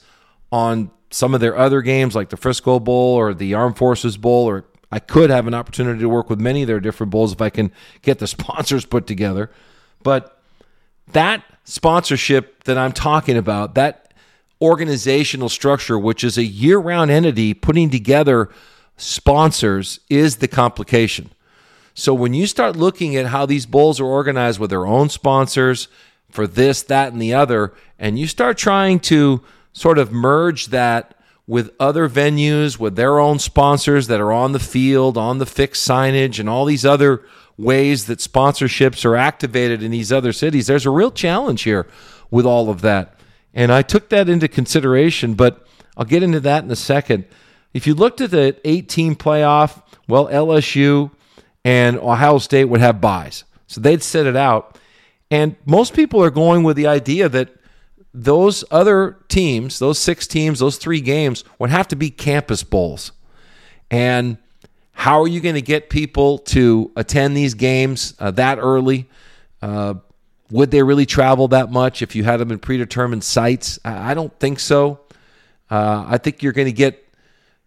on 0.53 0.91
some 1.11 1.35
of 1.35 1.41
their 1.41 1.57
other 1.57 1.83
games 1.83 2.15
like 2.15 2.31
the 2.31 2.37
Frisco 2.37 2.79
Bowl 2.79 3.17
or 3.17 3.35
the 3.35 3.55
Armed 3.55 3.77
Forces 3.77 4.17
Bowl, 4.17 4.49
or 4.49 4.65
I 4.93 5.01
could 5.01 5.31
have 5.31 5.47
an 5.47 5.55
opportunity 5.55 6.01
to 6.01 6.09
work 6.09 6.31
with 6.31 6.41
many 6.41 6.63
of 6.63 6.69
their 6.69 6.81
different 6.81 7.11
bowls 7.11 7.33
if 7.33 7.41
I 7.41 7.51
can 7.51 7.73
get 8.03 8.19
the 8.19 8.27
sponsors 8.29 8.85
put 8.85 9.07
together. 9.07 9.51
But 10.03 10.41
that 11.13 11.45
sponsorship 11.71 12.65
that 12.65 12.77
I'm 12.77 12.93
talking 12.93 13.37
about, 13.37 13.77
that 13.77 14.13
organizational 14.61 15.49
structure, 15.49 15.97
which 15.99 16.25
is 16.25 16.37
a 16.37 16.45
year 16.45 16.79
round 16.79 17.13
entity 17.13 17.55
putting 17.55 17.91
together 17.91 18.51
sponsors, 18.97 20.01
is 20.11 20.39
the 20.39 20.49
complication. 20.49 21.31
So 21.95 22.13
when 22.13 22.35
you 22.35 22.47
start 22.47 22.75
looking 22.75 23.15
at 23.15 23.27
how 23.27 23.47
these 23.47 23.67
bowls 23.67 24.01
are 24.01 24.05
organized 24.05 24.59
with 24.59 24.71
their 24.71 24.87
own 24.87 25.11
sponsors 25.11 25.87
for 26.29 26.47
this, 26.47 26.83
that, 26.83 27.13
and 27.13 27.23
the 27.23 27.35
other, 27.35 27.73
and 27.99 28.19
you 28.19 28.27
start 28.27 28.59
trying 28.59 28.99
to 29.01 29.43
sort 29.73 29.99
of 29.99 30.11
merge 30.11 30.67
that 30.67 31.15
with 31.47 31.71
other 31.79 32.09
venues, 32.09 32.79
with 32.79 32.97
their 32.97 33.19
own 33.21 33.39
sponsors 33.39 34.09
that 34.09 34.21
are 34.21 34.33
on 34.33 34.53
the 34.53 34.59
field, 34.59 35.17
on 35.17 35.39
the 35.39 35.47
fixed 35.47 35.89
signage, 35.89 36.41
and 36.41 36.49
all 36.49 36.65
these 36.65 36.85
other 36.85 37.23
ways 37.61 38.07
that 38.07 38.19
sponsorships 38.19 39.05
are 39.05 39.17
activated 39.17 39.83
in 39.83 39.91
these 39.91 40.13
other 40.13 40.33
cities. 40.33 40.67
There's 40.67 40.87
a 40.87 40.91
real 40.91 41.11
challenge 41.11 41.63
here 41.63 41.87
with 42.31 42.47
all 42.47 42.71
of 42.71 42.81
that. 42.81 43.15
And 43.53 43.73
I 43.73 43.83
took 43.83 44.09
that 44.11 44.29
into 44.29 44.49
consideration, 44.49 45.35
but 45.35 45.67
I'll 45.97 46.05
get 46.05 46.23
into 46.23 46.41
that 46.41 46.65
in 46.65 46.71
a 46.71 46.77
second. 46.77 47.27
If 47.75 47.87
you 47.87 47.95
looked 47.95 48.21
at 48.21 48.31
the 48.31 48.57
18 48.65 49.17
playoff, 49.17 49.83
well, 50.09 50.29
LSU 50.29 51.11
and 51.65 51.99
Ohio 51.99 52.39
State 52.39 52.65
would 52.65 52.81
have 52.81 53.01
buys. 53.01 53.45
So 53.67 53.81
they'd 53.81 54.03
set 54.03 54.27
it 54.27 54.37
out. 54.37 54.79
And 55.31 55.57
most 55.65 55.95
people 55.95 56.23
are 56.23 56.31
going 56.31 56.65
with 56.65 56.77
the 56.77 56.87
idea 56.87 57.29
that 57.29 57.51
those 58.13 58.65
other 58.71 59.19
teams, 59.29 59.79
those 59.79 59.99
six 59.99 60.27
teams, 60.27 60.59
those 60.59 60.77
three 60.77 61.01
games 61.01 61.45
would 61.59 61.71
have 61.71 61.87
to 61.89 61.97
be 61.97 62.11
campus 62.11 62.65
bowls. 62.65 63.13
And 63.91 64.39
how 65.01 65.23
are 65.23 65.27
you 65.27 65.41
going 65.41 65.55
to 65.55 65.63
get 65.63 65.89
people 65.89 66.37
to 66.37 66.93
attend 66.95 67.35
these 67.35 67.55
games 67.55 68.13
uh, 68.19 68.31
that 68.33 68.59
early? 68.59 69.09
Uh, 69.63 69.95
would 70.51 70.71
they 70.71 70.83
really 70.83 71.07
travel 71.07 71.49
that 71.49 71.71
much 71.73 72.03
if 72.03 72.15
you 72.15 72.23
had 72.23 72.37
them 72.37 72.51
in 72.51 72.59
predetermined 72.59 73.25
sites? 73.25 73.79
I, 73.83 74.11
I 74.11 74.15
don't 74.15 74.39
think 74.39 74.61
so. 74.61 75.01
Uh, 75.71 76.05
I 76.07 76.19
think 76.19 76.43
you're 76.43 76.53
going 76.53 76.67
to 76.67 76.73
get, 76.73 77.03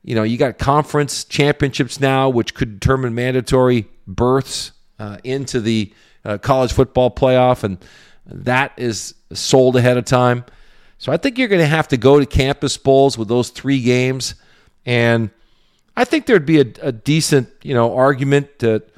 you 0.03 0.13
know, 0.13 0.21
you 0.21 0.37
got 0.37 0.59
conference 0.59 1.23
championships 1.23 1.99
now, 1.99 2.29
which 2.29 2.53
could 2.53 2.79
determine 2.79 3.15
mandatory 3.15 3.87
berths 4.05 4.71
uh, 4.99 5.17
into 5.23 5.59
the 5.59 5.91
uh, 6.23 6.37
college 6.37 6.71
football 6.71 7.09
playoff, 7.09 7.63
and 7.63 7.83
that 8.27 8.73
is 8.77 9.15
sold 9.33 9.75
ahead 9.75 9.97
of 9.97 10.05
time. 10.05 10.45
So 10.99 11.11
I 11.11 11.17
think 11.17 11.39
you're 11.39 11.47
going 11.47 11.61
to 11.61 11.65
have 11.65 11.87
to 11.87 11.97
go 11.97 12.19
to 12.19 12.27
campus 12.27 12.77
bowls 12.77 13.17
with 13.17 13.27
those 13.27 13.49
three 13.49 13.81
games, 13.81 14.35
and– 14.85 15.31
I 15.95 16.05
think 16.05 16.25
there'd 16.25 16.45
be 16.45 16.59
a, 16.59 16.65
a 16.81 16.91
decent, 16.91 17.49
you 17.61 17.73
know, 17.73 17.95
argument 17.95 18.59
that 18.59 18.89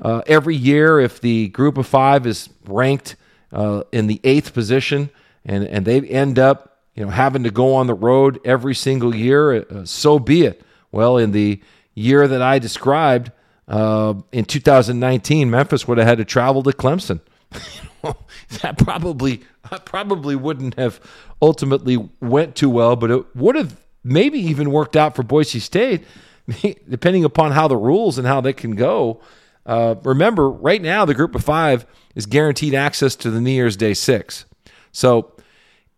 uh, 0.00 0.22
every 0.26 0.56
year 0.56 1.00
if 1.00 1.20
the 1.20 1.48
group 1.48 1.78
of 1.78 1.86
five 1.86 2.26
is 2.26 2.48
ranked 2.66 3.16
uh, 3.52 3.84
in 3.92 4.06
the 4.06 4.20
eighth 4.24 4.54
position 4.54 5.10
and 5.44 5.64
and 5.64 5.84
they 5.84 6.00
end 6.00 6.38
up, 6.38 6.78
you 6.94 7.04
know, 7.04 7.10
having 7.10 7.42
to 7.44 7.50
go 7.50 7.74
on 7.74 7.86
the 7.86 7.94
road 7.94 8.40
every 8.44 8.74
single 8.74 9.14
year, 9.14 9.62
uh, 9.62 9.84
so 9.84 10.18
be 10.18 10.44
it. 10.44 10.62
Well, 10.90 11.18
in 11.18 11.32
the 11.32 11.60
year 11.94 12.26
that 12.28 12.40
I 12.40 12.58
described 12.58 13.32
uh, 13.66 14.14
in 14.32 14.44
2019, 14.44 15.50
Memphis 15.50 15.88
would 15.88 15.98
have 15.98 16.06
had 16.06 16.18
to 16.18 16.24
travel 16.24 16.62
to 16.62 16.70
Clemson. 16.70 17.20
that 18.62 18.78
probably 18.78 19.42
probably 19.84 20.36
wouldn't 20.36 20.74
have 20.74 21.00
ultimately 21.40 21.96
went 22.20 22.54
too 22.54 22.70
well, 22.70 22.96
but 22.96 23.10
it 23.10 23.36
would 23.36 23.56
have 23.56 23.80
maybe 24.02 24.38
even 24.38 24.70
worked 24.70 24.96
out 24.96 25.16
for 25.16 25.22
Boise 25.22 25.60
State 25.60 26.04
depending 26.88 27.24
upon 27.24 27.52
how 27.52 27.68
the 27.68 27.76
rules 27.76 28.18
and 28.18 28.26
how 28.26 28.40
they 28.40 28.52
can 28.52 28.74
go. 28.74 29.20
Uh, 29.66 29.94
remember, 30.02 30.50
right 30.50 30.82
now 30.82 31.04
the 31.04 31.14
group 31.14 31.34
of 31.34 31.42
five 31.42 31.86
is 32.14 32.26
guaranteed 32.26 32.74
access 32.74 33.16
to 33.16 33.30
the 33.30 33.40
New 33.40 33.50
Year's 33.50 33.76
Day 33.76 33.94
six. 33.94 34.44
So 34.92 35.32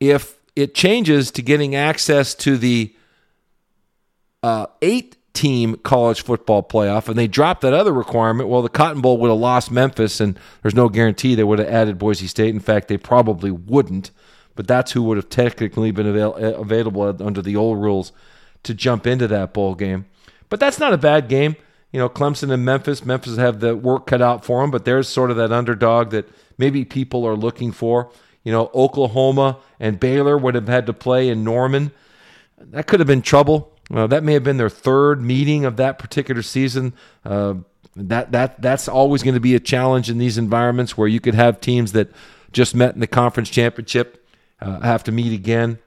if 0.01 0.39
it 0.55 0.75
changes 0.75 1.31
to 1.33 1.43
getting 1.43 1.75
access 1.75 2.35
to 2.37 2.57
the 2.57 2.95
uh, 4.43 4.67
eight 4.83 5.17
team 5.33 5.77
college 5.77 6.23
football 6.23 6.63
playoff 6.63 7.09
and 7.09 7.19
they 7.19 7.29
drop 7.29 7.61
that 7.61 7.75
other 7.75 7.93
requirement, 7.93 8.49
well, 8.49 8.63
the 8.63 8.69
Cotton 8.69 9.03
Bowl 9.03 9.19
would 9.19 9.29
have 9.29 9.39
lost 9.39 9.71
Memphis, 9.71 10.21
and 10.21 10.39
there's 10.63 10.75
no 10.75 10.89
guarantee 10.89 11.35
they 11.35 11.45
would 11.45 11.59
have 11.59 11.69
added 11.69 11.99
Boise 11.99 12.27
State. 12.27 12.55
In 12.55 12.61
fact, 12.61 12.89
they 12.89 12.97
probably 12.97 13.51
wouldn't, 13.51 14.11
but 14.55 14.67
that's 14.67 14.93
who 14.93 15.03
would 15.03 15.19
have 15.19 15.29
technically 15.29 15.91
been 15.91 16.07
avail- 16.07 16.35
available 16.37 17.03
under 17.23 17.43
the 17.43 17.57
old 17.57 17.83
rules 17.83 18.13
to 18.63 18.73
jump 18.73 19.07
into 19.07 19.29
that 19.29 19.53
bowl 19.53 19.75
game. 19.75 20.07
But 20.49 20.61
that's 20.61 20.79
not 20.79 20.93
a 20.93 20.99
bad 20.99 21.29
game. 21.29 21.57
You 21.93 22.01
know, 22.01 22.09
Clemson 22.09 22.53
and 22.53 22.65
Memphis. 22.65 23.05
Memphis 23.05 23.37
have 23.37 23.61
the 23.61 23.77
work 23.77 24.07
cut 24.07 24.21
out 24.21 24.45
for 24.45 24.61
them, 24.61 24.71
but 24.71 24.85
there's 24.85 25.09
sort 25.09 25.31
of 25.31 25.37
that 25.37 25.53
underdog 25.53 26.11
that 26.11 26.29
maybe 26.59 26.85
people 26.85 27.27
are 27.27 27.37
looking 27.37 27.73
for. 27.73 28.11
You 28.45 28.53
know, 28.53 28.71
Oklahoma 28.75 29.59
and 29.81 29.99
Baylor 29.99 30.37
would 30.39 30.55
have 30.55 30.69
had 30.69 30.87
to 30.87 30.93
play 30.93 31.29
in 31.29 31.43
Norman. 31.43 31.91
That 32.59 32.87
could 32.87 33.01
have 33.01 33.07
been 33.07 33.23
trouble. 33.23 33.73
That 33.91 34.25
may 34.25 34.35
have 34.35 34.45
been 34.45 34.57
their 34.57 34.69
third 34.69 35.23
meeting 35.23 35.65
of 35.65 35.77
that 35.77 35.99
particular 35.99 36.43
season. 36.43 36.93
Uh, 37.25 37.55
that 37.95 38.33
that 38.33 38.61
that's 38.61 38.89
always 38.89 39.23
going 39.23 39.35
to 39.35 39.41
be 39.41 39.55
a 39.55 39.61
challenge 39.61 40.11
in 40.11 40.19
these 40.19 40.39
environments 40.39 40.99
where 40.99 41.09
you 41.09 41.21
could 41.21 41.35
have 41.35 41.61
teams 41.61 41.93
that 41.93 42.11
just 42.53 42.75
met 42.75 42.95
in 42.95 43.01
the 43.01 43.07
conference 43.07 43.49
championship 43.49 44.27
uh, 44.61 44.81
have 44.81 45.05
to 45.05 45.13
meet 45.13 45.33
again. 45.33 45.79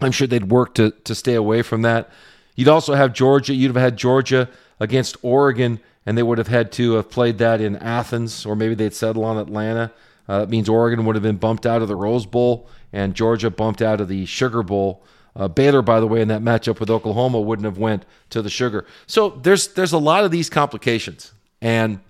I'm 0.00 0.12
sure 0.12 0.26
they'd 0.26 0.50
work 0.50 0.74
to 0.74 0.90
to 0.90 1.14
stay 1.14 1.34
away 1.34 1.62
from 1.62 1.82
that. 1.82 2.10
You'd 2.56 2.68
also 2.68 2.94
have 2.94 3.12
Georgia. 3.12 3.54
You'd 3.54 3.68
have 3.68 3.82
had 3.82 3.96
Georgia 3.96 4.48
against 4.80 5.16
Oregon, 5.22 5.78
and 6.04 6.18
they 6.18 6.22
would 6.22 6.38
have 6.38 6.48
had 6.48 6.72
to 6.72 6.94
have 6.94 7.10
played 7.10 7.38
that 7.38 7.60
in 7.60 7.76
Athens, 7.76 8.44
or 8.44 8.56
maybe 8.56 8.74
they'd 8.74 8.94
settle 8.94 9.24
on 9.24 9.38
Atlanta. 9.38 9.92
Uh, 10.28 10.40
that 10.40 10.48
means 10.48 10.68
Oregon 10.68 11.04
would 11.04 11.14
have 11.14 11.22
been 11.22 11.36
bumped 11.36 11.66
out 11.66 11.82
of 11.82 11.88
the 11.88 11.94
Rose 11.94 12.26
Bowl, 12.26 12.68
and 12.92 13.14
Georgia 13.14 13.50
bumped 13.50 13.82
out 13.82 14.00
of 14.00 14.08
the 14.08 14.26
Sugar 14.26 14.62
Bowl. 14.62 15.04
Uh, 15.36 15.48
Baylor, 15.48 15.82
by 15.82 16.00
the 16.00 16.06
way, 16.06 16.20
in 16.20 16.28
that 16.28 16.42
matchup 16.42 16.80
with 16.80 16.90
Oklahoma, 16.90 17.40
wouldn't 17.40 17.66
have 17.66 17.78
went 17.78 18.06
to 18.30 18.40
the 18.40 18.50
Sugar. 18.50 18.86
So 19.06 19.30
there's 19.30 19.68
there's 19.68 19.92
a 19.92 19.98
lot 19.98 20.24
of 20.24 20.30
these 20.30 20.48
complications, 20.48 21.32
and 21.60 22.00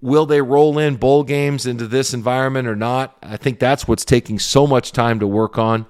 will 0.00 0.26
they 0.26 0.42
roll 0.42 0.78
in 0.78 0.96
bowl 0.96 1.22
games 1.22 1.64
into 1.64 1.86
this 1.86 2.12
environment 2.12 2.66
or 2.66 2.74
not? 2.74 3.16
I 3.22 3.36
think 3.36 3.60
that's 3.60 3.86
what's 3.86 4.04
taking 4.04 4.38
so 4.38 4.66
much 4.66 4.90
time 4.92 5.20
to 5.20 5.26
work 5.26 5.58
on. 5.58 5.86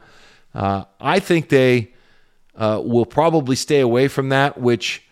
Uh, 0.55 0.85
I 1.01 1.19
think 1.19 1.49
they 1.49 1.94
uh, 2.57 2.81
will 2.85 3.07
probably 3.07 3.57
stay 3.57 3.81
away 3.81 4.09
from 4.09 4.29
that, 4.29 4.59
which, 4.59 5.03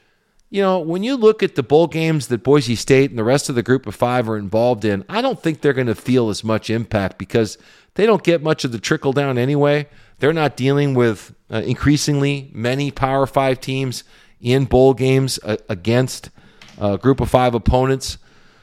you 0.51 0.63
know, 0.63 0.79
when 0.79 1.03
you 1.03 1.17
look 1.17 1.43
at 1.43 1.55
the 1.55 1.63
bowl 1.63 1.87
games 1.87 2.29
that 2.29 2.43
Boise 2.43 2.77
State 2.77 3.11
and 3.11 3.19
the 3.19 3.25
rest 3.25 3.49
of 3.49 3.55
the 3.55 3.63
group 3.63 3.87
of 3.87 3.95
five 3.95 4.29
are 4.29 4.37
involved 4.37 4.85
in, 4.85 5.05
I 5.09 5.21
don't 5.21 5.43
think 5.43 5.61
they're 5.61 5.73
going 5.73 5.87
to 5.87 5.95
feel 5.95 6.29
as 6.29 6.45
much 6.45 6.71
impact 6.71 7.19
because 7.19 7.59
they 7.95 8.07
don't 8.07 8.23
get 8.23 8.43
much 8.43 8.65
of 8.65 8.73
the 8.73 8.79
trickle 8.79 9.13
down 9.13 9.39
anyway. 9.39 9.89
They're 10.19 10.33
not 10.33 10.57
dealing 10.57 10.95
with 10.95 11.35
uh, 11.51 11.63
increasingly 11.65 12.51
many 12.53 12.91
Power 12.91 13.27
Five 13.27 13.61
teams 13.61 14.05
in 14.41 14.65
bowl 14.65 14.95
games 14.95 15.39
uh, 15.43 15.57
against 15.69 16.31
a 16.79 16.99
group 16.99 17.21
of 17.21 17.31
five 17.31 17.55
opponents. 17.55 18.19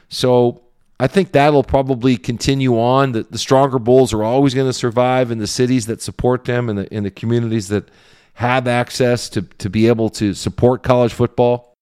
So 0.08 0.62
I 0.98 1.06
think 1.06 1.32
that'll 1.32 1.62
probably 1.62 2.16
continue 2.16 2.78
on. 2.78 3.12
The, 3.12 3.22
the 3.22 3.38
stronger 3.38 3.78
bowls 3.78 4.12
are 4.12 4.22
always 4.22 4.52
going 4.52 4.68
to 4.68 4.72
survive 4.72 5.30
in 5.30 5.38
the 5.38 5.46
cities 5.46 5.86
that 5.86 6.02
support 6.02 6.44
them 6.44 6.68
and 6.68 6.78
the, 6.78 6.94
in 6.94 7.04
the 7.04 7.10
communities 7.10 7.68
that 7.68 7.88
have 8.40 8.66
access 8.66 9.28
to, 9.28 9.42
to 9.42 9.68
be 9.68 9.86
able 9.86 10.08
to 10.08 10.32
support 10.32 10.82
college 10.82 11.12
football. 11.12 11.76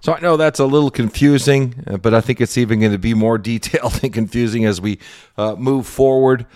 So 0.00 0.14
I 0.14 0.20
know 0.20 0.38
that's 0.38 0.58
a 0.58 0.64
little 0.64 0.90
confusing, 0.90 1.84
uh, 1.86 1.98
but 1.98 2.14
I 2.14 2.22
think 2.22 2.40
it's 2.40 2.56
even 2.56 2.80
going 2.80 2.92
to 2.92 2.98
be 2.98 3.12
more 3.12 3.36
detailed 3.52 4.02
and 4.02 4.10
confusing 4.10 4.64
as 4.64 4.80
we 4.80 4.98
uh, 5.36 5.56
move 5.56 5.86
forward. 5.86 6.46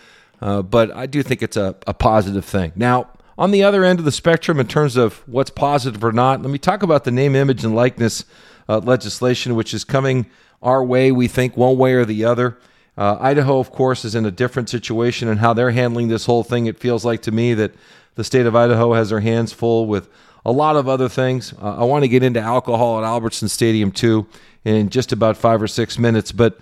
Uh, 0.41 0.63
but 0.63 0.91
I 0.97 1.05
do 1.05 1.23
think 1.23 1.43
it's 1.43 1.59
a, 1.59 1.77
a 1.87 1.93
positive 1.93 2.47
thing. 2.47 2.73
Now, 2.75 3.11
on 3.37 3.51
the 3.51 3.63
other 3.63 3.85
end 3.85 3.99
of 3.99 4.07
the 4.07 4.13
spectrum, 4.13 4.59
in 4.59 4.67
terms 4.67 4.97
of 4.97 5.23
what's 5.29 5.51
positive 5.51 6.03
or 6.03 6.13
not, 6.13 6.41
let 6.41 6.51
me 6.51 6.59
talk 6.59 6.83
about 6.83 7.05
the 7.05 7.11
name, 7.11 7.37
image, 7.37 7.67
and 7.67 7.77
likeness 7.77 8.25
uh, 8.67 8.79
legislation, 8.79 9.55
which 9.57 9.75
is 9.75 9.85
coming 9.85 10.25
our 10.63 10.83
way, 10.83 11.13
we 11.13 11.29
think, 11.29 11.55
one 11.55 11.77
way 11.77 11.93
or 11.93 12.07
the 12.07 12.25
other. 12.25 12.59
Uh, 12.97 13.17
Idaho, 13.21 13.59
of 13.59 13.71
course, 13.71 14.05
is 14.05 14.15
in 14.15 14.25
a 14.25 14.31
different 14.31 14.69
situation 14.69 15.29
and 15.29 15.41
how 15.41 15.53
they're 15.53 15.73
handling 15.73 16.09
this 16.09 16.27
whole 16.27 16.45
thing. 16.45 16.67
It 16.67 16.79
feels 16.79 17.05
like 17.05 17.23
to 17.23 17.33
me 17.33 17.55
that 17.55 17.73
the 18.15 18.25
state 18.25 18.47
of 18.47 18.55
Idaho 18.55 18.93
has 18.93 19.11
their 19.11 19.21
hands 19.21 19.53
full 19.53 19.87
with 19.87 20.09
a 20.45 20.53
lot 20.53 20.77
of 20.77 20.89
other 20.89 21.09
things. 21.09 21.53
Uh, 21.61 21.79
I 21.79 21.85
want 21.85 22.05
to 22.05 22.09
get 22.09 22.23
into 22.23 22.41
alcohol 22.41 22.99
at 22.99 23.05
Albertson 23.05 23.49
Stadium 23.49 23.91
too 23.91 24.27
in 24.65 24.91
just 24.91 25.13
about 25.13 25.37
five 25.37 25.61
or 25.61 25.67
six 25.67 25.99
minutes. 25.99 26.31
But 26.33 26.59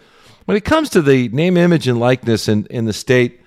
when 0.46 0.56
it 0.56 0.64
comes 0.64 0.88
to 0.90 1.02
the 1.02 1.28
name, 1.28 1.56
image, 1.56 1.86
and 1.86 2.00
likeness 2.00 2.48
in, 2.48 2.66
in 2.66 2.86
the 2.86 2.92
state 2.92 3.40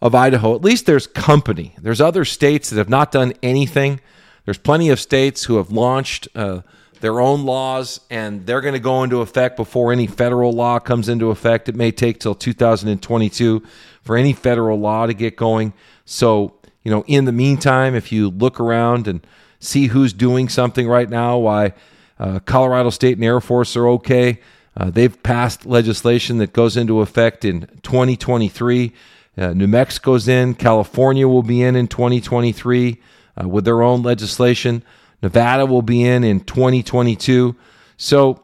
of 0.00 0.14
Idaho, 0.14 0.54
at 0.54 0.62
least 0.62 0.86
there's 0.86 1.06
company. 1.06 1.74
There's 1.80 2.00
other 2.00 2.24
states 2.24 2.70
that 2.70 2.76
have 2.76 2.88
not 2.88 3.12
done 3.12 3.34
anything. 3.42 4.00
There's 4.44 4.58
plenty 4.58 4.88
of 4.88 5.00
states 5.00 5.44
who 5.44 5.56
have 5.56 5.70
launched. 5.70 6.28
Uh, 6.34 6.60
their 7.00 7.20
own 7.20 7.44
laws, 7.44 8.00
and 8.10 8.46
they're 8.46 8.60
going 8.60 8.74
to 8.74 8.80
go 8.80 9.02
into 9.02 9.20
effect 9.20 9.56
before 9.56 9.92
any 9.92 10.06
federal 10.06 10.52
law 10.52 10.78
comes 10.78 11.08
into 11.08 11.30
effect. 11.30 11.68
It 11.68 11.74
may 11.74 11.90
take 11.90 12.20
till 12.20 12.34
2022 12.34 13.62
for 14.02 14.16
any 14.16 14.32
federal 14.32 14.78
law 14.78 15.06
to 15.06 15.14
get 15.14 15.36
going. 15.36 15.72
So, 16.04 16.54
you 16.82 16.90
know, 16.90 17.04
in 17.06 17.24
the 17.24 17.32
meantime, 17.32 17.94
if 17.94 18.12
you 18.12 18.30
look 18.30 18.60
around 18.60 19.08
and 19.08 19.26
see 19.58 19.88
who's 19.88 20.12
doing 20.12 20.48
something 20.48 20.88
right 20.88 21.08
now, 21.08 21.38
why 21.38 21.72
uh, 22.18 22.38
Colorado 22.40 22.90
State 22.90 23.16
and 23.16 23.24
Air 23.24 23.40
Force 23.40 23.76
are 23.76 23.88
okay. 23.88 24.40
Uh, 24.76 24.90
they've 24.90 25.22
passed 25.22 25.66
legislation 25.66 26.38
that 26.38 26.52
goes 26.52 26.76
into 26.76 27.00
effect 27.00 27.44
in 27.44 27.62
2023. 27.82 28.92
Uh, 29.36 29.52
New 29.54 29.66
Mexico's 29.66 30.28
in. 30.28 30.54
California 30.54 31.26
will 31.26 31.42
be 31.42 31.62
in 31.62 31.76
in 31.76 31.88
2023 31.88 33.00
uh, 33.42 33.48
with 33.48 33.64
their 33.64 33.82
own 33.82 34.02
legislation. 34.02 34.82
Nevada 35.22 35.66
will 35.66 35.82
be 35.82 36.04
in 36.04 36.24
in 36.24 36.40
2022. 36.40 37.54
So 37.96 38.42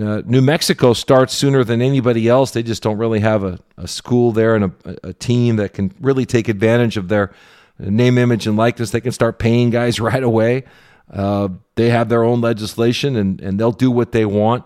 uh, 0.00 0.22
New 0.24 0.42
Mexico 0.42 0.92
starts 0.92 1.34
sooner 1.34 1.64
than 1.64 1.80
anybody 1.80 2.28
else. 2.28 2.50
They 2.50 2.62
just 2.62 2.82
don't 2.82 2.98
really 2.98 3.20
have 3.20 3.44
a, 3.44 3.58
a 3.76 3.86
school 3.86 4.32
there 4.32 4.54
and 4.54 4.64
a, 4.64 5.08
a, 5.08 5.12
team 5.12 5.56
that 5.56 5.74
can 5.74 5.94
really 6.00 6.26
take 6.26 6.48
advantage 6.48 6.96
of 6.96 7.08
their 7.08 7.32
name, 7.78 8.18
image, 8.18 8.46
and 8.46 8.56
likeness. 8.56 8.90
They 8.90 9.00
can 9.00 9.12
start 9.12 9.38
paying 9.38 9.70
guys 9.70 10.00
right 10.00 10.22
away. 10.22 10.64
Uh, 11.12 11.48
they 11.76 11.90
have 11.90 12.08
their 12.08 12.24
own 12.24 12.40
legislation 12.40 13.16
and, 13.16 13.40
and 13.40 13.60
they'll 13.60 13.70
do 13.70 13.90
what 13.90 14.12
they 14.12 14.24
want. 14.24 14.64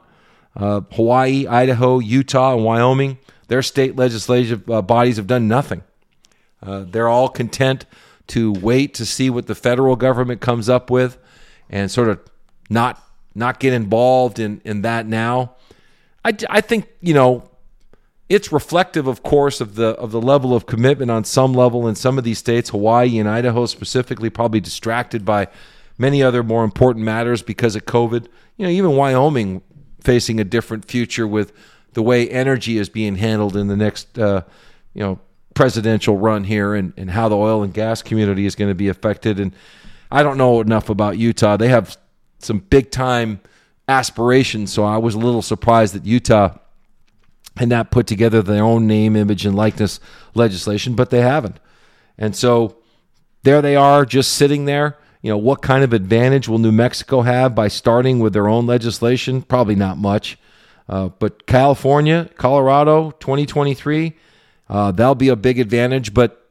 Uh, 0.57 0.81
Hawaii, 0.93 1.47
Idaho, 1.47 1.99
Utah, 1.99 2.55
and 2.55 2.65
Wyoming, 2.65 3.19
their 3.49 3.63
state 3.63 3.97
legislative 3.97 4.69
uh, 4.71 4.83
bodies 4.83 5.17
have 5.17 5.27
done 5.27 5.49
nothing. 5.49 5.83
Uh, 6.63 6.85
they're 6.89 7.09
all 7.09 7.29
content 7.29 7.85
to 8.29 8.53
wait 8.53 8.95
to 8.95 9.05
see 9.05 9.29
what 9.29 9.47
the 9.47 9.55
federal 9.55 9.97
government 9.97 10.41
comes 10.41 10.69
up 10.69 10.91
with 10.91 11.19
and 11.71 11.91
sort 11.91 12.09
of 12.09 12.21
not 12.69 13.03
not 13.35 13.59
get 13.59 13.73
involved 13.73 14.39
in 14.39 14.61
in 14.65 14.83
that 14.83 15.07
now. 15.07 15.55
I, 16.25 16.37
I 16.51 16.61
think 16.61 16.89
you 17.01 17.15
know 17.15 17.49
it's 18.29 18.53
reflective, 18.53 19.09
of 19.09 19.23
course, 19.23 19.61
of 19.61 19.75
the 19.75 19.89
of 19.97 20.13
the 20.13 20.21
level 20.21 20.55
of 20.55 20.67
commitment 20.67 21.11
on 21.11 21.25
some 21.25 21.55
level 21.55 21.89
in 21.89 21.95
some 21.95 22.19
of 22.19 22.25
these 22.25 22.39
states, 22.39 22.71
Hawaii 22.71 23.19
and 23.19 23.29
Idaho 23.29 23.67
specifically, 23.67 24.31
probably 24.31 24.61
distracted 24.61 25.25
by 25.25 25.49
many 25.99 26.23
other 26.23 26.43
more 26.43 26.63
important 26.63 27.05
matters 27.05 27.43
because 27.43 27.75
of 27.75 27.87
COVID. 27.87 28.27
You 28.57 28.67
know, 28.67 28.71
even 28.71 28.97
Wyoming 28.97 29.63
facing 30.01 30.41
a 30.41 30.45
different 30.45 30.85
future 30.85 31.27
with 31.27 31.53
the 31.95 32.03
way 32.03 32.29
energy 32.29 32.79
is 32.79 32.89
being 32.89 33.17
handled 33.17 33.57
in 33.57 33.67
the 33.67 33.77
next, 33.77 34.17
uh, 34.17 34.43
you 34.95 35.03
know, 35.03 35.19
presidential 35.55 36.17
run 36.17 36.45
here, 36.45 36.75
and, 36.75 36.93
and 36.97 37.11
how 37.11 37.29
the 37.29 37.37
oil 37.37 37.65
and 37.65 37.75
gas 37.75 38.01
community 38.01 38.47
is 38.47 38.55
going 38.55 38.71
to 38.71 38.77
be 38.77 38.89
affected. 38.89 39.41
And 39.41 39.53
I 40.11 40.23
don't 40.23 40.39
know 40.39 40.61
enough 40.61 40.89
about 40.89 41.19
Utah. 41.19 41.57
They 41.57 41.69
have 41.69 41.97
some 42.39 42.59
big 42.59 42.91
time 42.91 43.41
aspirations, 43.89 44.73
so 44.73 44.85
I 44.85 44.99
was 44.99 45.15
a 45.15 45.19
little 45.19 45.43
surprised 45.43 45.95
that 45.95 46.07
Utah 46.07 46.57
had 47.57 47.69
not 47.69 47.91
put 47.91 48.07
together 48.07 48.43
their 48.43 48.65
own 48.65 48.87
name, 48.87 49.17
image, 49.17 49.45
and 49.45 49.55
likeness 49.55 50.01
legislation, 50.35 50.95
but 50.95 51.11
they 51.11 51.21
haven't. 51.21 51.59
And 52.17 52.35
so 52.35 52.77
there 53.43 53.63
they 53.63 53.77
are, 53.77 54.05
just 54.05 54.33
sitting 54.35 54.65
there. 54.65 54.97
You 55.23 55.31
know, 55.31 55.39
what 55.39 55.61
kind 55.61 55.85
of 55.85 55.93
advantage 55.93 56.49
will 56.49 56.59
New 56.59 56.73
Mexico 56.73 57.23
have 57.23 57.55
by 57.55 57.69
starting 57.69 58.21
with 58.21 58.33
their 58.33 58.49
own 58.49 58.67
legislation? 58.67 59.43
Probably 59.43 59.75
not 59.75 59.99
much. 59.99 60.39
Uh, 60.89 61.09
but 61.09 61.47
California, 61.47 62.31
Colorado, 62.37 63.13
2023, 63.13 64.17
uh, 64.69 64.93
that'll 64.93 65.15
be 65.15 65.29
a 65.29 65.37
big 65.37 65.59
advantage. 65.59 66.15
But 66.15 66.51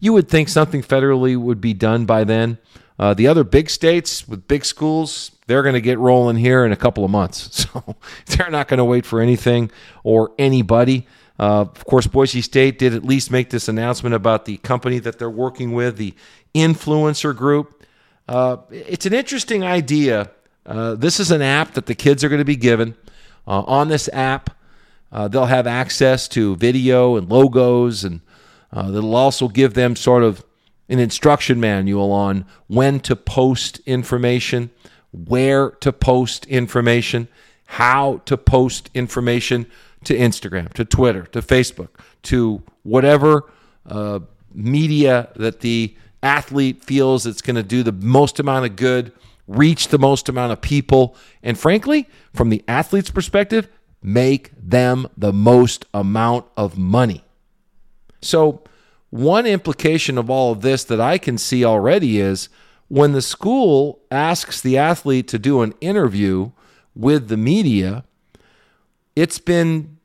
you 0.00 0.12
would 0.12 0.28
think 0.28 0.48
something 0.48 0.82
federally 0.82 1.36
would 1.36 1.60
be 1.60 1.74
done 1.74 2.04
by 2.04 2.24
then. 2.24 2.58
Uh, 2.98 3.14
the 3.14 3.28
other 3.28 3.44
big 3.44 3.70
states 3.70 4.26
with 4.26 4.48
big 4.48 4.64
schools, 4.64 5.30
they're 5.46 5.62
going 5.62 5.74
to 5.74 5.80
get 5.80 5.98
rolling 5.98 6.36
here 6.36 6.64
in 6.64 6.72
a 6.72 6.76
couple 6.76 7.04
of 7.04 7.10
months. 7.10 7.66
So 7.74 7.96
they're 8.26 8.50
not 8.50 8.68
going 8.68 8.78
to 8.78 8.84
wait 8.84 9.04
for 9.04 9.20
anything 9.20 9.70
or 10.02 10.32
anybody. 10.38 11.06
Uh, 11.38 11.60
of 11.60 11.84
course, 11.84 12.06
Boise 12.06 12.40
State 12.40 12.78
did 12.78 12.94
at 12.94 13.04
least 13.04 13.30
make 13.30 13.50
this 13.50 13.68
announcement 13.68 14.14
about 14.14 14.44
the 14.44 14.56
company 14.58 14.98
that 15.00 15.18
they're 15.18 15.30
working 15.30 15.72
with, 15.72 15.96
the 15.96 16.14
influencer 16.54 17.36
group. 17.36 17.84
Uh, 18.26 18.56
it's 18.70 19.06
an 19.06 19.12
interesting 19.12 19.62
idea. 19.62 20.30
Uh, 20.66 20.94
this 20.94 21.20
is 21.20 21.30
an 21.30 21.42
app 21.42 21.74
that 21.74 21.86
the 21.86 21.94
kids 21.94 22.24
are 22.24 22.28
going 22.28 22.40
to 22.40 22.44
be 22.44 22.56
given. 22.56 22.96
Uh, 23.46 23.60
on 23.62 23.88
this 23.88 24.08
app, 24.12 24.50
uh, 25.12 25.28
they'll 25.28 25.46
have 25.46 25.66
access 25.66 26.26
to 26.28 26.56
video 26.56 27.16
and 27.16 27.28
logos, 27.28 28.02
and 28.02 28.20
that'll 28.72 29.14
also 29.14 29.48
give 29.48 29.74
them 29.74 29.94
sort 29.94 30.22
of 30.22 30.44
an 30.88 30.98
instruction 30.98 31.60
manual 31.60 32.12
on 32.12 32.44
when 32.66 33.00
to 33.00 33.14
post 33.14 33.80
information, 33.86 34.70
where 35.12 35.70
to 35.70 35.92
post 35.92 36.46
information, 36.46 37.28
how 37.66 38.22
to 38.24 38.36
post 38.36 38.90
information 38.94 39.66
to 40.04 40.16
Instagram, 40.16 40.72
to 40.72 40.84
Twitter, 40.84 41.24
to 41.24 41.42
Facebook, 41.42 41.88
to 42.22 42.62
whatever 42.82 43.50
uh, 43.86 44.20
media 44.54 45.28
that 45.36 45.60
the 45.60 45.94
athlete 46.22 46.82
feels 46.82 47.26
it's 47.26 47.42
going 47.42 47.56
to 47.56 47.62
do 47.62 47.82
the 47.82 47.92
most 47.92 48.40
amount 48.40 48.64
of 48.66 48.76
good, 48.76 49.12
reach 49.46 49.88
the 49.88 49.98
most 49.98 50.28
amount 50.28 50.52
of 50.52 50.60
people, 50.60 51.14
and 51.42 51.58
frankly, 51.58 52.08
from 52.32 52.48
the 52.48 52.62
athlete's 52.68 53.10
perspective, 53.10 53.68
make 54.02 54.50
them 54.56 55.06
the 55.16 55.32
most 55.32 55.84
amount 55.92 56.46
of 56.56 56.78
money. 56.78 57.24
So, 58.20 58.62
one 59.10 59.46
implication 59.46 60.18
of 60.18 60.28
all 60.28 60.52
of 60.52 60.60
this 60.60 60.84
that 60.84 61.00
I 61.00 61.18
can 61.18 61.38
see 61.38 61.64
already 61.64 62.20
is 62.20 62.48
when 62.88 63.12
the 63.12 63.22
school 63.22 64.00
asks 64.10 64.60
the 64.60 64.78
athlete 64.78 65.28
to 65.28 65.38
do 65.38 65.62
an 65.62 65.74
interview 65.80 66.50
with 66.94 67.28
the 67.28 67.36
media, 67.36 68.04
it's 69.14 69.38
been 69.38 69.98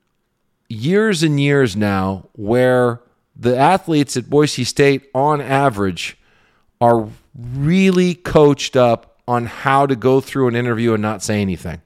years 0.70 1.24
and 1.24 1.39
years 1.39 1.76
now 1.76 2.30
where 2.34 3.02
the 3.36 3.58
athletes 3.58 4.16
at 4.16 4.30
Boise 4.30 4.63
State, 4.63 5.10
on 5.13 5.42
average, 5.42 6.18
are 6.80 7.10
really 7.36 8.13
coached 8.13 8.76
up 8.76 9.22
on 9.28 9.46
how 9.46 9.86
to 9.86 9.96
go 9.96 10.22
through 10.22 10.48
an 10.48 10.56
interview 10.56 10.94
and 10.94 11.02
not 11.02 11.24
say 11.24 11.42
anything. 11.42 11.82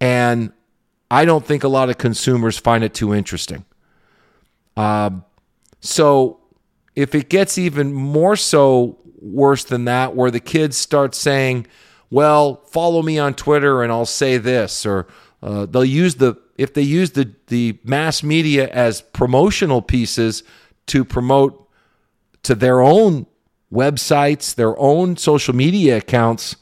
And 0.00 0.52
I 1.10 1.24
don't 1.24 1.44
think 1.44 1.64
a 1.64 1.68
lot 1.68 1.88
of 1.88 1.98
consumers 1.98 2.58
find 2.58 2.84
it 2.84 2.94
too 2.94 3.14
interesting. 3.14 3.64
Um, 4.76 5.24
so 5.86 6.40
if 6.96 7.14
it 7.14 7.28
gets 7.28 7.58
even 7.58 7.92
more 7.92 8.34
so 8.34 8.98
worse 9.20 9.64
than 9.64 9.84
that, 9.84 10.16
where 10.16 10.30
the 10.30 10.40
kids 10.40 10.76
start 10.76 11.14
saying, 11.14 11.66
well, 12.10 12.56
follow 12.66 13.02
me 13.02 13.18
on 13.18 13.34
Twitter 13.34 13.82
and 13.82 13.92
I'll 13.92 14.06
say 14.06 14.38
this, 14.38 14.84
or 14.84 15.06
uh, 15.42 15.66
they'll 15.66 15.84
use 15.84 16.16
the, 16.16 16.36
if 16.56 16.74
they 16.74 16.82
use 16.82 17.12
the, 17.12 17.32
the 17.48 17.78
mass 17.84 18.22
media 18.22 18.68
as 18.68 19.00
promotional 19.00 19.82
pieces 19.82 20.42
to 20.86 21.04
promote 21.04 21.68
to 22.42 22.54
their 22.54 22.80
own 22.80 23.26
websites, 23.72 24.54
their 24.54 24.78
own 24.78 25.16
social 25.16 25.54
media 25.54 25.98
accounts, 25.98 26.56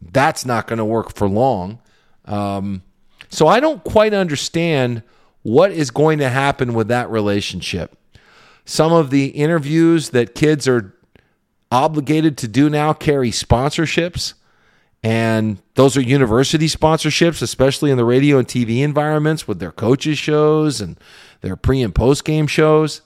that's 0.00 0.44
not 0.46 0.66
going 0.66 0.78
to 0.78 0.84
work 0.84 1.14
for 1.14 1.28
long. 1.28 1.80
Um, 2.26 2.82
so 3.28 3.46
I 3.46 3.60
don't 3.60 3.82
quite 3.84 4.14
understand 4.14 5.02
what 5.42 5.72
is 5.72 5.90
going 5.90 6.18
to 6.18 6.28
happen 6.28 6.74
with 6.74 6.88
that 6.88 7.10
relationship 7.10 7.96
some 8.64 8.92
of 8.92 9.10
the 9.10 9.26
interviews 9.26 10.10
that 10.10 10.34
kids 10.34 10.66
are 10.66 10.94
obligated 11.70 12.38
to 12.38 12.48
do 12.48 12.70
now 12.70 12.92
carry 12.92 13.30
sponsorships. 13.30 14.34
And 15.02 15.60
those 15.74 15.96
are 15.98 16.00
university 16.00 16.66
sponsorships, 16.66 17.42
especially 17.42 17.90
in 17.90 17.98
the 17.98 18.04
radio 18.04 18.38
and 18.38 18.48
TV 18.48 18.78
environments 18.78 19.46
with 19.46 19.58
their 19.58 19.72
coaches' 19.72 20.18
shows 20.18 20.80
and 20.80 20.98
their 21.42 21.56
pre 21.56 21.82
and 21.82 21.94
post 21.94 22.24
game 22.24 22.46
shows. 22.46 23.02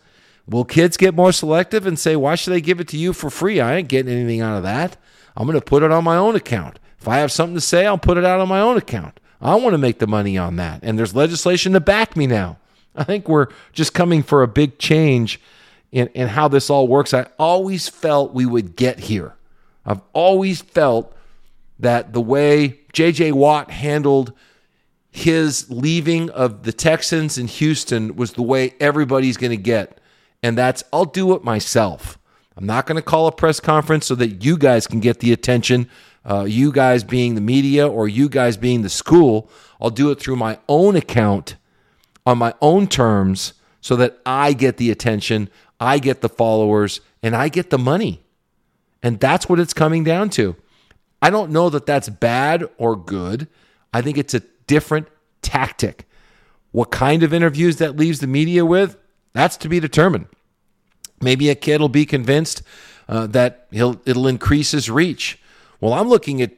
Will 0.46 0.64
kids 0.64 0.96
get 0.96 1.14
more 1.14 1.32
selective 1.32 1.86
and 1.86 1.98
say, 1.98 2.14
why 2.14 2.34
should 2.34 2.54
I 2.54 2.60
give 2.60 2.80
it 2.80 2.88
to 2.88 2.96
you 2.96 3.12
for 3.12 3.30
free? 3.30 3.60
I 3.60 3.76
ain't 3.76 3.88
getting 3.88 4.12
anything 4.12 4.40
out 4.40 4.56
of 4.56 4.62
that. 4.62 4.96
I'm 5.36 5.46
going 5.46 5.58
to 5.58 5.64
put 5.64 5.82
it 5.82 5.90
on 5.90 6.04
my 6.04 6.16
own 6.16 6.36
account. 6.36 6.78
If 6.98 7.06
I 7.06 7.18
have 7.18 7.30
something 7.32 7.54
to 7.54 7.60
say, 7.60 7.84
I'll 7.84 7.98
put 7.98 8.16
it 8.16 8.24
out 8.24 8.40
on 8.40 8.48
my 8.48 8.60
own 8.60 8.76
account. 8.76 9.20
I 9.40 9.54
want 9.56 9.74
to 9.74 9.78
make 9.78 9.98
the 9.98 10.06
money 10.06 10.38
on 10.38 10.56
that. 10.56 10.80
And 10.82 10.98
there's 10.98 11.14
legislation 11.14 11.72
to 11.74 11.80
back 11.80 12.16
me 12.16 12.26
now. 12.26 12.58
I 12.98 13.04
think 13.04 13.28
we're 13.28 13.48
just 13.72 13.94
coming 13.94 14.22
for 14.22 14.42
a 14.42 14.48
big 14.48 14.78
change 14.78 15.40
in, 15.92 16.08
in 16.08 16.28
how 16.28 16.48
this 16.48 16.68
all 16.68 16.88
works. 16.88 17.14
I 17.14 17.26
always 17.38 17.88
felt 17.88 18.34
we 18.34 18.44
would 18.44 18.76
get 18.76 19.00
here. 19.00 19.34
I've 19.86 20.02
always 20.12 20.60
felt 20.60 21.14
that 21.78 22.12
the 22.12 22.20
way 22.20 22.80
JJ 22.92 23.32
Watt 23.32 23.70
handled 23.70 24.32
his 25.10 25.70
leaving 25.70 26.28
of 26.30 26.64
the 26.64 26.72
Texans 26.72 27.38
in 27.38 27.46
Houston 27.46 28.16
was 28.16 28.32
the 28.32 28.42
way 28.42 28.74
everybody's 28.80 29.36
going 29.36 29.50
to 29.50 29.56
get. 29.56 30.00
And 30.42 30.58
that's, 30.58 30.84
I'll 30.92 31.04
do 31.04 31.34
it 31.34 31.42
myself. 31.42 32.18
I'm 32.56 32.66
not 32.66 32.86
going 32.86 32.96
to 32.96 33.02
call 33.02 33.26
a 33.28 33.32
press 33.32 33.60
conference 33.60 34.06
so 34.06 34.14
that 34.16 34.44
you 34.44 34.58
guys 34.58 34.86
can 34.86 35.00
get 35.00 35.20
the 35.20 35.32
attention 35.32 35.88
uh, 36.28 36.44
you 36.44 36.70
guys 36.70 37.04
being 37.04 37.34
the 37.34 37.40
media 37.40 37.88
or 37.88 38.06
you 38.06 38.28
guys 38.28 38.56
being 38.56 38.82
the 38.82 38.88
school. 38.88 39.50
I'll 39.80 39.90
do 39.90 40.10
it 40.10 40.20
through 40.20 40.36
my 40.36 40.58
own 40.68 40.94
account 40.94 41.56
on 42.28 42.36
my 42.36 42.52
own 42.60 42.86
terms 42.86 43.54
so 43.80 43.96
that 43.96 44.18
I 44.26 44.52
get 44.52 44.76
the 44.76 44.90
attention, 44.90 45.48
I 45.80 45.98
get 45.98 46.20
the 46.20 46.28
followers, 46.28 47.00
and 47.22 47.34
I 47.34 47.48
get 47.48 47.70
the 47.70 47.78
money. 47.78 48.22
And 49.02 49.18
that's 49.18 49.48
what 49.48 49.58
it's 49.58 49.72
coming 49.72 50.04
down 50.04 50.28
to. 50.30 50.54
I 51.22 51.30
don't 51.30 51.50
know 51.50 51.70
that 51.70 51.86
that's 51.86 52.10
bad 52.10 52.68
or 52.76 52.96
good. 52.96 53.48
I 53.94 54.02
think 54.02 54.18
it's 54.18 54.34
a 54.34 54.42
different 54.66 55.08
tactic. 55.40 56.06
What 56.70 56.90
kind 56.90 57.22
of 57.22 57.32
interviews 57.32 57.76
that 57.76 57.96
leaves 57.96 58.18
the 58.20 58.26
media 58.26 58.66
with, 58.66 58.98
that's 59.32 59.56
to 59.56 59.68
be 59.70 59.80
determined. 59.80 60.26
Maybe 61.22 61.48
a 61.48 61.54
kid 61.54 61.80
will 61.80 61.88
be 61.88 62.04
convinced 62.04 62.60
uh, 63.08 63.26
that 63.28 63.68
he'll 63.70 64.02
it'll 64.04 64.28
increase 64.28 64.72
his 64.72 64.90
reach. 64.90 65.40
Well, 65.80 65.94
I'm 65.94 66.10
looking 66.10 66.42
at 66.42 66.50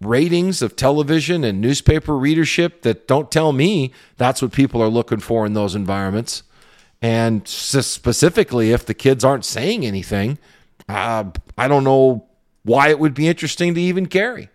ratings 0.00 0.62
of 0.62 0.76
television 0.76 1.44
and 1.44 1.60
newspaper 1.60 2.16
readership 2.16 2.82
that 2.82 3.08
don't 3.08 3.30
tell 3.30 3.52
me 3.52 3.92
that's 4.16 4.40
what 4.40 4.52
people 4.52 4.82
are 4.82 4.88
looking 4.88 5.20
for 5.20 5.44
in 5.44 5.54
those 5.54 5.74
environments. 5.74 6.42
And 7.00 7.46
specifically, 7.46 8.72
if 8.72 8.86
the 8.86 8.94
kids 8.94 9.24
aren't 9.24 9.44
saying 9.44 9.84
anything, 9.84 10.38
uh, 10.88 11.24
I 11.56 11.68
don't 11.68 11.84
know 11.84 12.26
why 12.64 12.88
it 12.88 12.98
would 12.98 13.14
be 13.14 13.28
interesting 13.28 13.74
to 13.74 13.80
even 13.80 14.06
carry. 14.06 14.48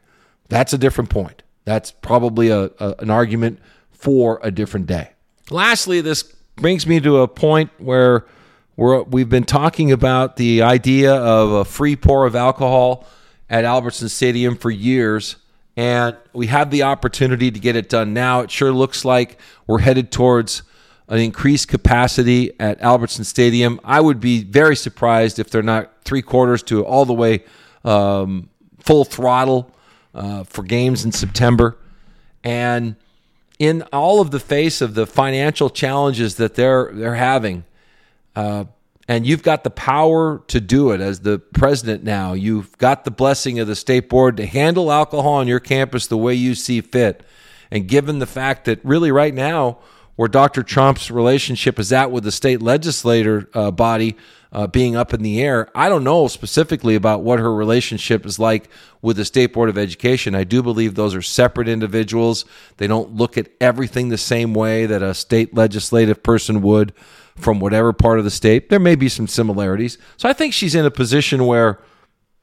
That's 0.50 0.74
a 0.74 0.78
different 0.78 1.10
point. 1.10 1.44
That's 1.66 1.92
probably 1.92 2.50
a, 2.50 2.70
a 2.80 2.96
an 3.00 3.10
argument 3.10 3.60
for 3.92 4.40
a 4.44 4.52
different 4.52 4.88
day. 4.88 5.12
Lastly, 5.50 6.02
this 6.02 6.24
brings 6.56 6.86
me 6.86 7.00
to 7.00 7.22
a 7.22 7.28
point 7.28 7.72
where 7.78 8.26
we're, 8.76 9.04
we've 9.04 9.30
been 9.30 9.46
talking 9.46 9.92
about 9.92 10.36
the 10.36 10.62
idea 10.62 11.14
of 11.14 11.52
a 11.52 11.66
free 11.66 11.96
pour 11.96 12.26
of 12.26 12.36
alcohol 12.36 13.06
at 13.50 13.66
Albertson 13.66 14.10
Stadium 14.10 14.56
for 14.56 14.72
years, 14.72 15.36
and 15.76 16.16
we 16.34 16.48
have 16.48 16.72
the 16.72 16.84
opportunity 16.84 17.52
to 17.52 17.60
get 17.60 17.76
it 17.76 17.90
done 17.90 18.14
now. 18.14 18.42
It 18.42 18.52
sure 18.52 18.72
looks 18.72 19.04
like 19.06 19.40
we're 19.68 19.80
headed 19.80 20.12
towards 20.12 20.64
an 21.08 21.20
increased 21.20 21.68
capacity 21.68 22.52
at 22.60 22.82
Albertson 22.82 23.24
Stadium. 23.24 23.80
I 23.84 24.00
would 24.00 24.20
be 24.20 24.44
very 24.44 24.76
surprised 24.76 25.40
if 25.40 25.50
they're 25.50 25.62
not 25.62 25.92
three 26.04 26.22
quarters 26.22 26.64
to 26.64 26.86
all 26.86 27.06
the 27.06 27.14
way 27.14 27.44
um, 27.84 28.50
full 28.80 29.04
throttle 29.04 29.72
uh, 30.14 30.44
for 30.44 30.64
games 30.64 31.04
in 31.06 31.12
September. 31.12 31.78
And 32.44 32.96
in 33.60 33.84
all 33.94 34.22
of 34.22 34.32
the 34.32 34.40
face 34.40 34.82
of 34.82 34.94
the 34.94 35.06
financial 35.06 35.70
challenges 35.70 36.36
that 36.36 36.56
they're 36.56 36.92
they're 36.94 37.16
having, 37.16 37.64
uh, 38.36 38.66
and 39.08 39.26
you've 39.26 39.44
got 39.44 39.64
the 39.64 39.70
power 39.70 40.42
to 40.48 40.62
do 40.62 40.92
it 40.92 41.02
as 41.02 41.22
the 41.22 41.40
president 41.40 42.04
now. 42.04 42.34
You've 42.34 42.78
got 42.78 43.04
the 43.04 43.12
blessing 43.12 43.60
of 43.60 43.68
the 43.68 43.76
state 43.76 44.10
board 44.10 44.38
to 44.38 44.46
handle 44.46 44.92
alcohol 44.92 45.34
on 45.34 45.48
your 45.48 45.60
campus 45.60 46.08
the 46.08 46.18
way 46.18 46.34
you 46.34 46.56
see 46.56 46.80
fit. 46.82 47.24
And 47.70 47.88
given 47.88 48.20
the 48.20 48.26
fact 48.26 48.66
that 48.66 48.80
really 48.84 49.12
right 49.12 49.34
now, 49.34 49.80
where 50.16 50.30
Dr. 50.30 50.64
Tromp's 50.64 51.10
relationship 51.10 51.80
is 51.80 51.92
at 51.92 52.12
with 52.12 52.24
the 52.24 52.32
state 52.32 52.62
legislator 52.62 53.50
uh, 53.54 53.72
body 53.72 54.16
uh, 54.52 54.68
being 54.68 54.96
up 54.96 55.12
in 55.12 55.24
the 55.24 55.42
air, 55.42 55.70
I 55.74 55.90
don't 55.90 56.04
know 56.04 56.28
specifically 56.28 56.94
about 56.94 57.24
what 57.24 57.40
her 57.40 57.54
relationship 57.54 58.26
is 58.26 58.38
like 58.38 58.70
with 59.02 59.18
the 59.18 59.26
State 59.26 59.54
Board 59.54 59.70
of 59.70 59.78
Education. 59.78 60.36
I 60.36 60.44
do 60.44 60.62
believe 60.62 60.94
those 60.94 61.16
are 61.16 61.24
separate 61.24 61.68
individuals. 61.68 62.46
They 62.78 62.86
don't 62.86 63.16
look 63.16 63.40
at 63.40 63.50
everything 63.60 64.10
the 64.10 64.18
same 64.20 64.54
way 64.54 64.86
that 64.86 65.02
a 65.02 65.16
state 65.16 65.56
legislative 65.56 66.22
person 66.22 66.62
would 66.62 66.94
from 67.36 67.60
whatever 67.60 67.94
part 67.94 68.20
of 68.20 68.26
the 68.26 68.32
state. 68.32 68.70
There 68.70 68.80
may 68.80 68.96
be 68.96 69.10
some 69.10 69.28
similarities. 69.28 69.98
So 70.18 70.30
I 70.30 70.34
think 70.34 70.54
she's 70.54 70.76
in 70.76 70.86
a 70.86 70.92
position 70.92 71.46
where 71.46 71.80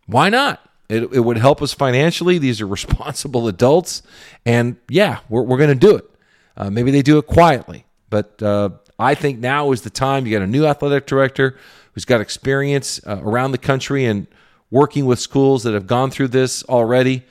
why 0.07 0.29
not? 0.29 0.61
It, 0.89 1.05
it 1.13 1.21
would 1.21 1.39
help 1.39 1.63
us 1.63 1.73
financially. 1.73 2.39
These 2.39 2.61
are 2.61 2.67
responsible 2.79 3.49
adults. 3.49 4.03
And 4.45 4.77
yeah, 4.89 5.21
we're, 5.29 5.43
we're 5.43 5.59
going 5.59 5.79
to 5.79 5.87
do 5.87 5.97
it. 5.97 6.11
Uh, 6.57 6.71
maybe 6.71 6.91
they 6.91 7.03
do 7.03 7.19
it 7.19 7.27
quietly. 7.27 7.87
But 8.11 8.43
uh, 8.43 8.71
I 8.99 9.15
think 9.15 9.39
now 9.39 9.71
is 9.73 9.83
the 9.83 9.91
time. 9.91 10.27
You 10.27 10.37
got 10.37 10.43
a 10.43 10.49
new 10.49 10.67
athletic 10.67 11.07
director 11.07 11.57
who's 11.95 12.05
got 12.05 12.21
experience 12.21 13.01
uh, 13.07 13.21
around 13.23 13.53
the 13.53 13.59
country 13.59 14.05
and 14.05 14.27
working 14.71 15.07
with 15.07 15.21
schools 15.21 15.63
that 15.63 15.75
have 15.75 15.87
gone 15.87 16.11
through 16.11 16.29
this 16.29 16.65
already. 16.65 17.25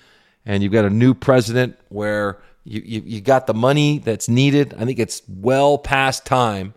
And 0.45 0.63
you've 0.63 0.73
got 0.73 0.85
a 0.85 0.89
new 0.89 1.13
president 1.13 1.77
where 1.89 2.41
you, 2.63 2.81
you, 2.83 3.03
you 3.05 3.21
got 3.21 3.45
the 3.45 3.53
money 3.53 3.99
that's 3.99 4.29
needed. 4.29 4.73
I 4.77 4.85
think 4.85 4.99
it's 4.99 5.21
well 5.27 5.77
past 5.77 6.25
time 6.25 6.73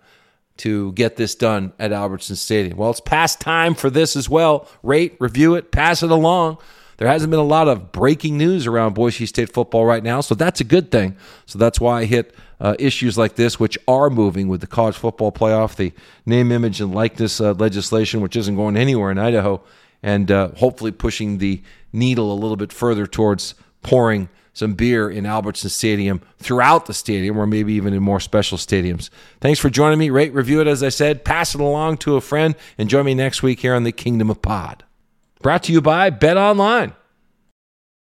to 0.63 0.93
get 0.93 1.17
this 1.17 1.35
done 1.35 1.73
at 1.81 1.93
Albertson 1.93 2.37
Stadium. 2.37 2.77
Well, 2.77 2.91
it's 2.91 3.01
past 3.01 3.41
time 3.41 3.75
for 3.75 3.91
this 3.91 4.15
as 4.15 4.29
well. 4.29 4.69
Rate, 4.85 5.17
review 5.19 5.57
it, 5.57 5.73
pass 5.73 6.05
it 6.05 6.11
along. 6.13 6.59
There 6.99 7.09
hasn't 7.09 7.33
been 7.33 7.41
a 7.41 7.45
lot 7.45 7.67
of 7.67 7.91
breaking 7.91 8.39
news 8.39 8.69
around 8.69 8.95
Boise 8.95 9.27
State 9.27 9.53
football 9.53 9.85
right 9.85 10.05
now, 10.05 10.21
so 10.21 10.37
that's 10.37 10.61
a 10.61 10.65
good 10.65 10.93
thing. 10.93 11.17
So 11.47 11.59
that's 11.59 11.81
why 11.81 12.03
I 12.03 12.05
hit 12.05 12.33
uh, 12.61 12.77
issues 12.79 13.19
like 13.19 13.35
this, 13.35 13.59
which 13.59 13.77
are 13.89 14.09
moving 14.09 14.47
with 14.47 14.61
the 14.61 14.69
college 14.69 14.95
football 14.95 15.33
playoff, 15.33 15.75
the 15.75 15.93
name, 16.27 16.53
image, 16.53 16.81
and 16.81 16.95
likeness 16.95 17.41
uh, 17.41 17.55
legislation, 17.55 18.21
which 18.21 18.37
isn't 18.37 18.55
going 18.55 18.77
anywhere 18.77 19.11
in 19.11 19.19
Idaho, 19.19 19.61
and 20.01 20.31
uh, 20.31 20.51
hopefully 20.59 20.93
pushing 20.93 21.39
the 21.39 21.61
needle 21.93 22.33
a 22.33 22.39
little 22.39 22.57
bit 22.57 22.73
further 22.73 23.09
towards 23.09 23.57
pouring 23.83 24.29
some 24.53 24.75
beer 24.75 25.11
in 25.11 25.25
Albertson 25.25 25.71
Stadium 25.71 26.21
throughout 26.39 26.87
the 26.87 26.95
stadium, 26.95 27.39
or 27.39 27.47
maybe 27.47 27.73
even 27.73 27.95
in 27.95 28.03
more 28.03 28.21
special 28.21 28.59
stadiums. 28.59 29.09
Thanks 29.41 29.59
for 29.59 29.71
joining 29.71 29.99
me. 29.99 30.11
Rate, 30.11 30.35
review 30.35 30.61
it, 30.61 30.67
as 30.67 30.83
I 30.83 30.91
said. 30.91 31.25
Pass 31.25 31.55
it 31.55 31.61
along 31.61 31.99
to 31.99 32.17
a 32.17 32.21
friend, 32.21 32.55
and 32.77 32.89
join 32.89 33.07
me 33.07 33.15
next 33.15 33.43
week 33.43 33.61
here 33.61 33.75
on 33.75 33.85
the 33.85 33.93
Kingdom 33.93 34.31
of 34.31 34.43
Pod. 34.43 34.85
Brought 35.41 35.65
to 35.65 35.73
you 35.73 35.81
by 35.81 36.11
Bet 36.11 36.37
Online. 36.37 36.93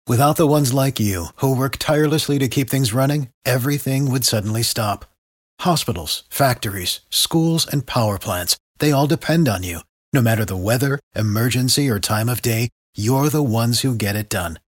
Without 0.07 0.37
the 0.37 0.47
ones 0.47 0.75
like 0.75 1.01
you, 1.01 1.29
who 1.37 1.57
work 1.57 1.79
tirelessly 1.79 2.39
to 2.39 2.47
keep 2.47 2.69
things 2.69 2.93
running, 2.93 3.31
everything 3.47 4.11
would 4.11 4.25
suddenly 4.25 4.63
stop. 4.63 5.07
Hospitals, 5.61 6.25
factories, 6.29 7.01
schools, 7.09 7.67
and 7.67 7.87
power 7.87 8.19
plants, 8.19 8.59
they 8.81 8.93
all 8.93 9.07
depend 9.07 9.49
on 9.49 9.63
you. 9.63 9.81
No 10.13 10.21
matter 10.21 10.45
the 10.45 10.59
weather, 10.59 11.01
emergency, 11.17 11.89
or 11.89 11.99
time 11.99 12.29
of 12.29 12.43
day, 12.43 12.69
you're 12.95 13.31
the 13.31 13.43
ones 13.43 13.81
who 13.81 13.97
get 13.97 14.15
it 14.15 14.29
done. 14.29 14.59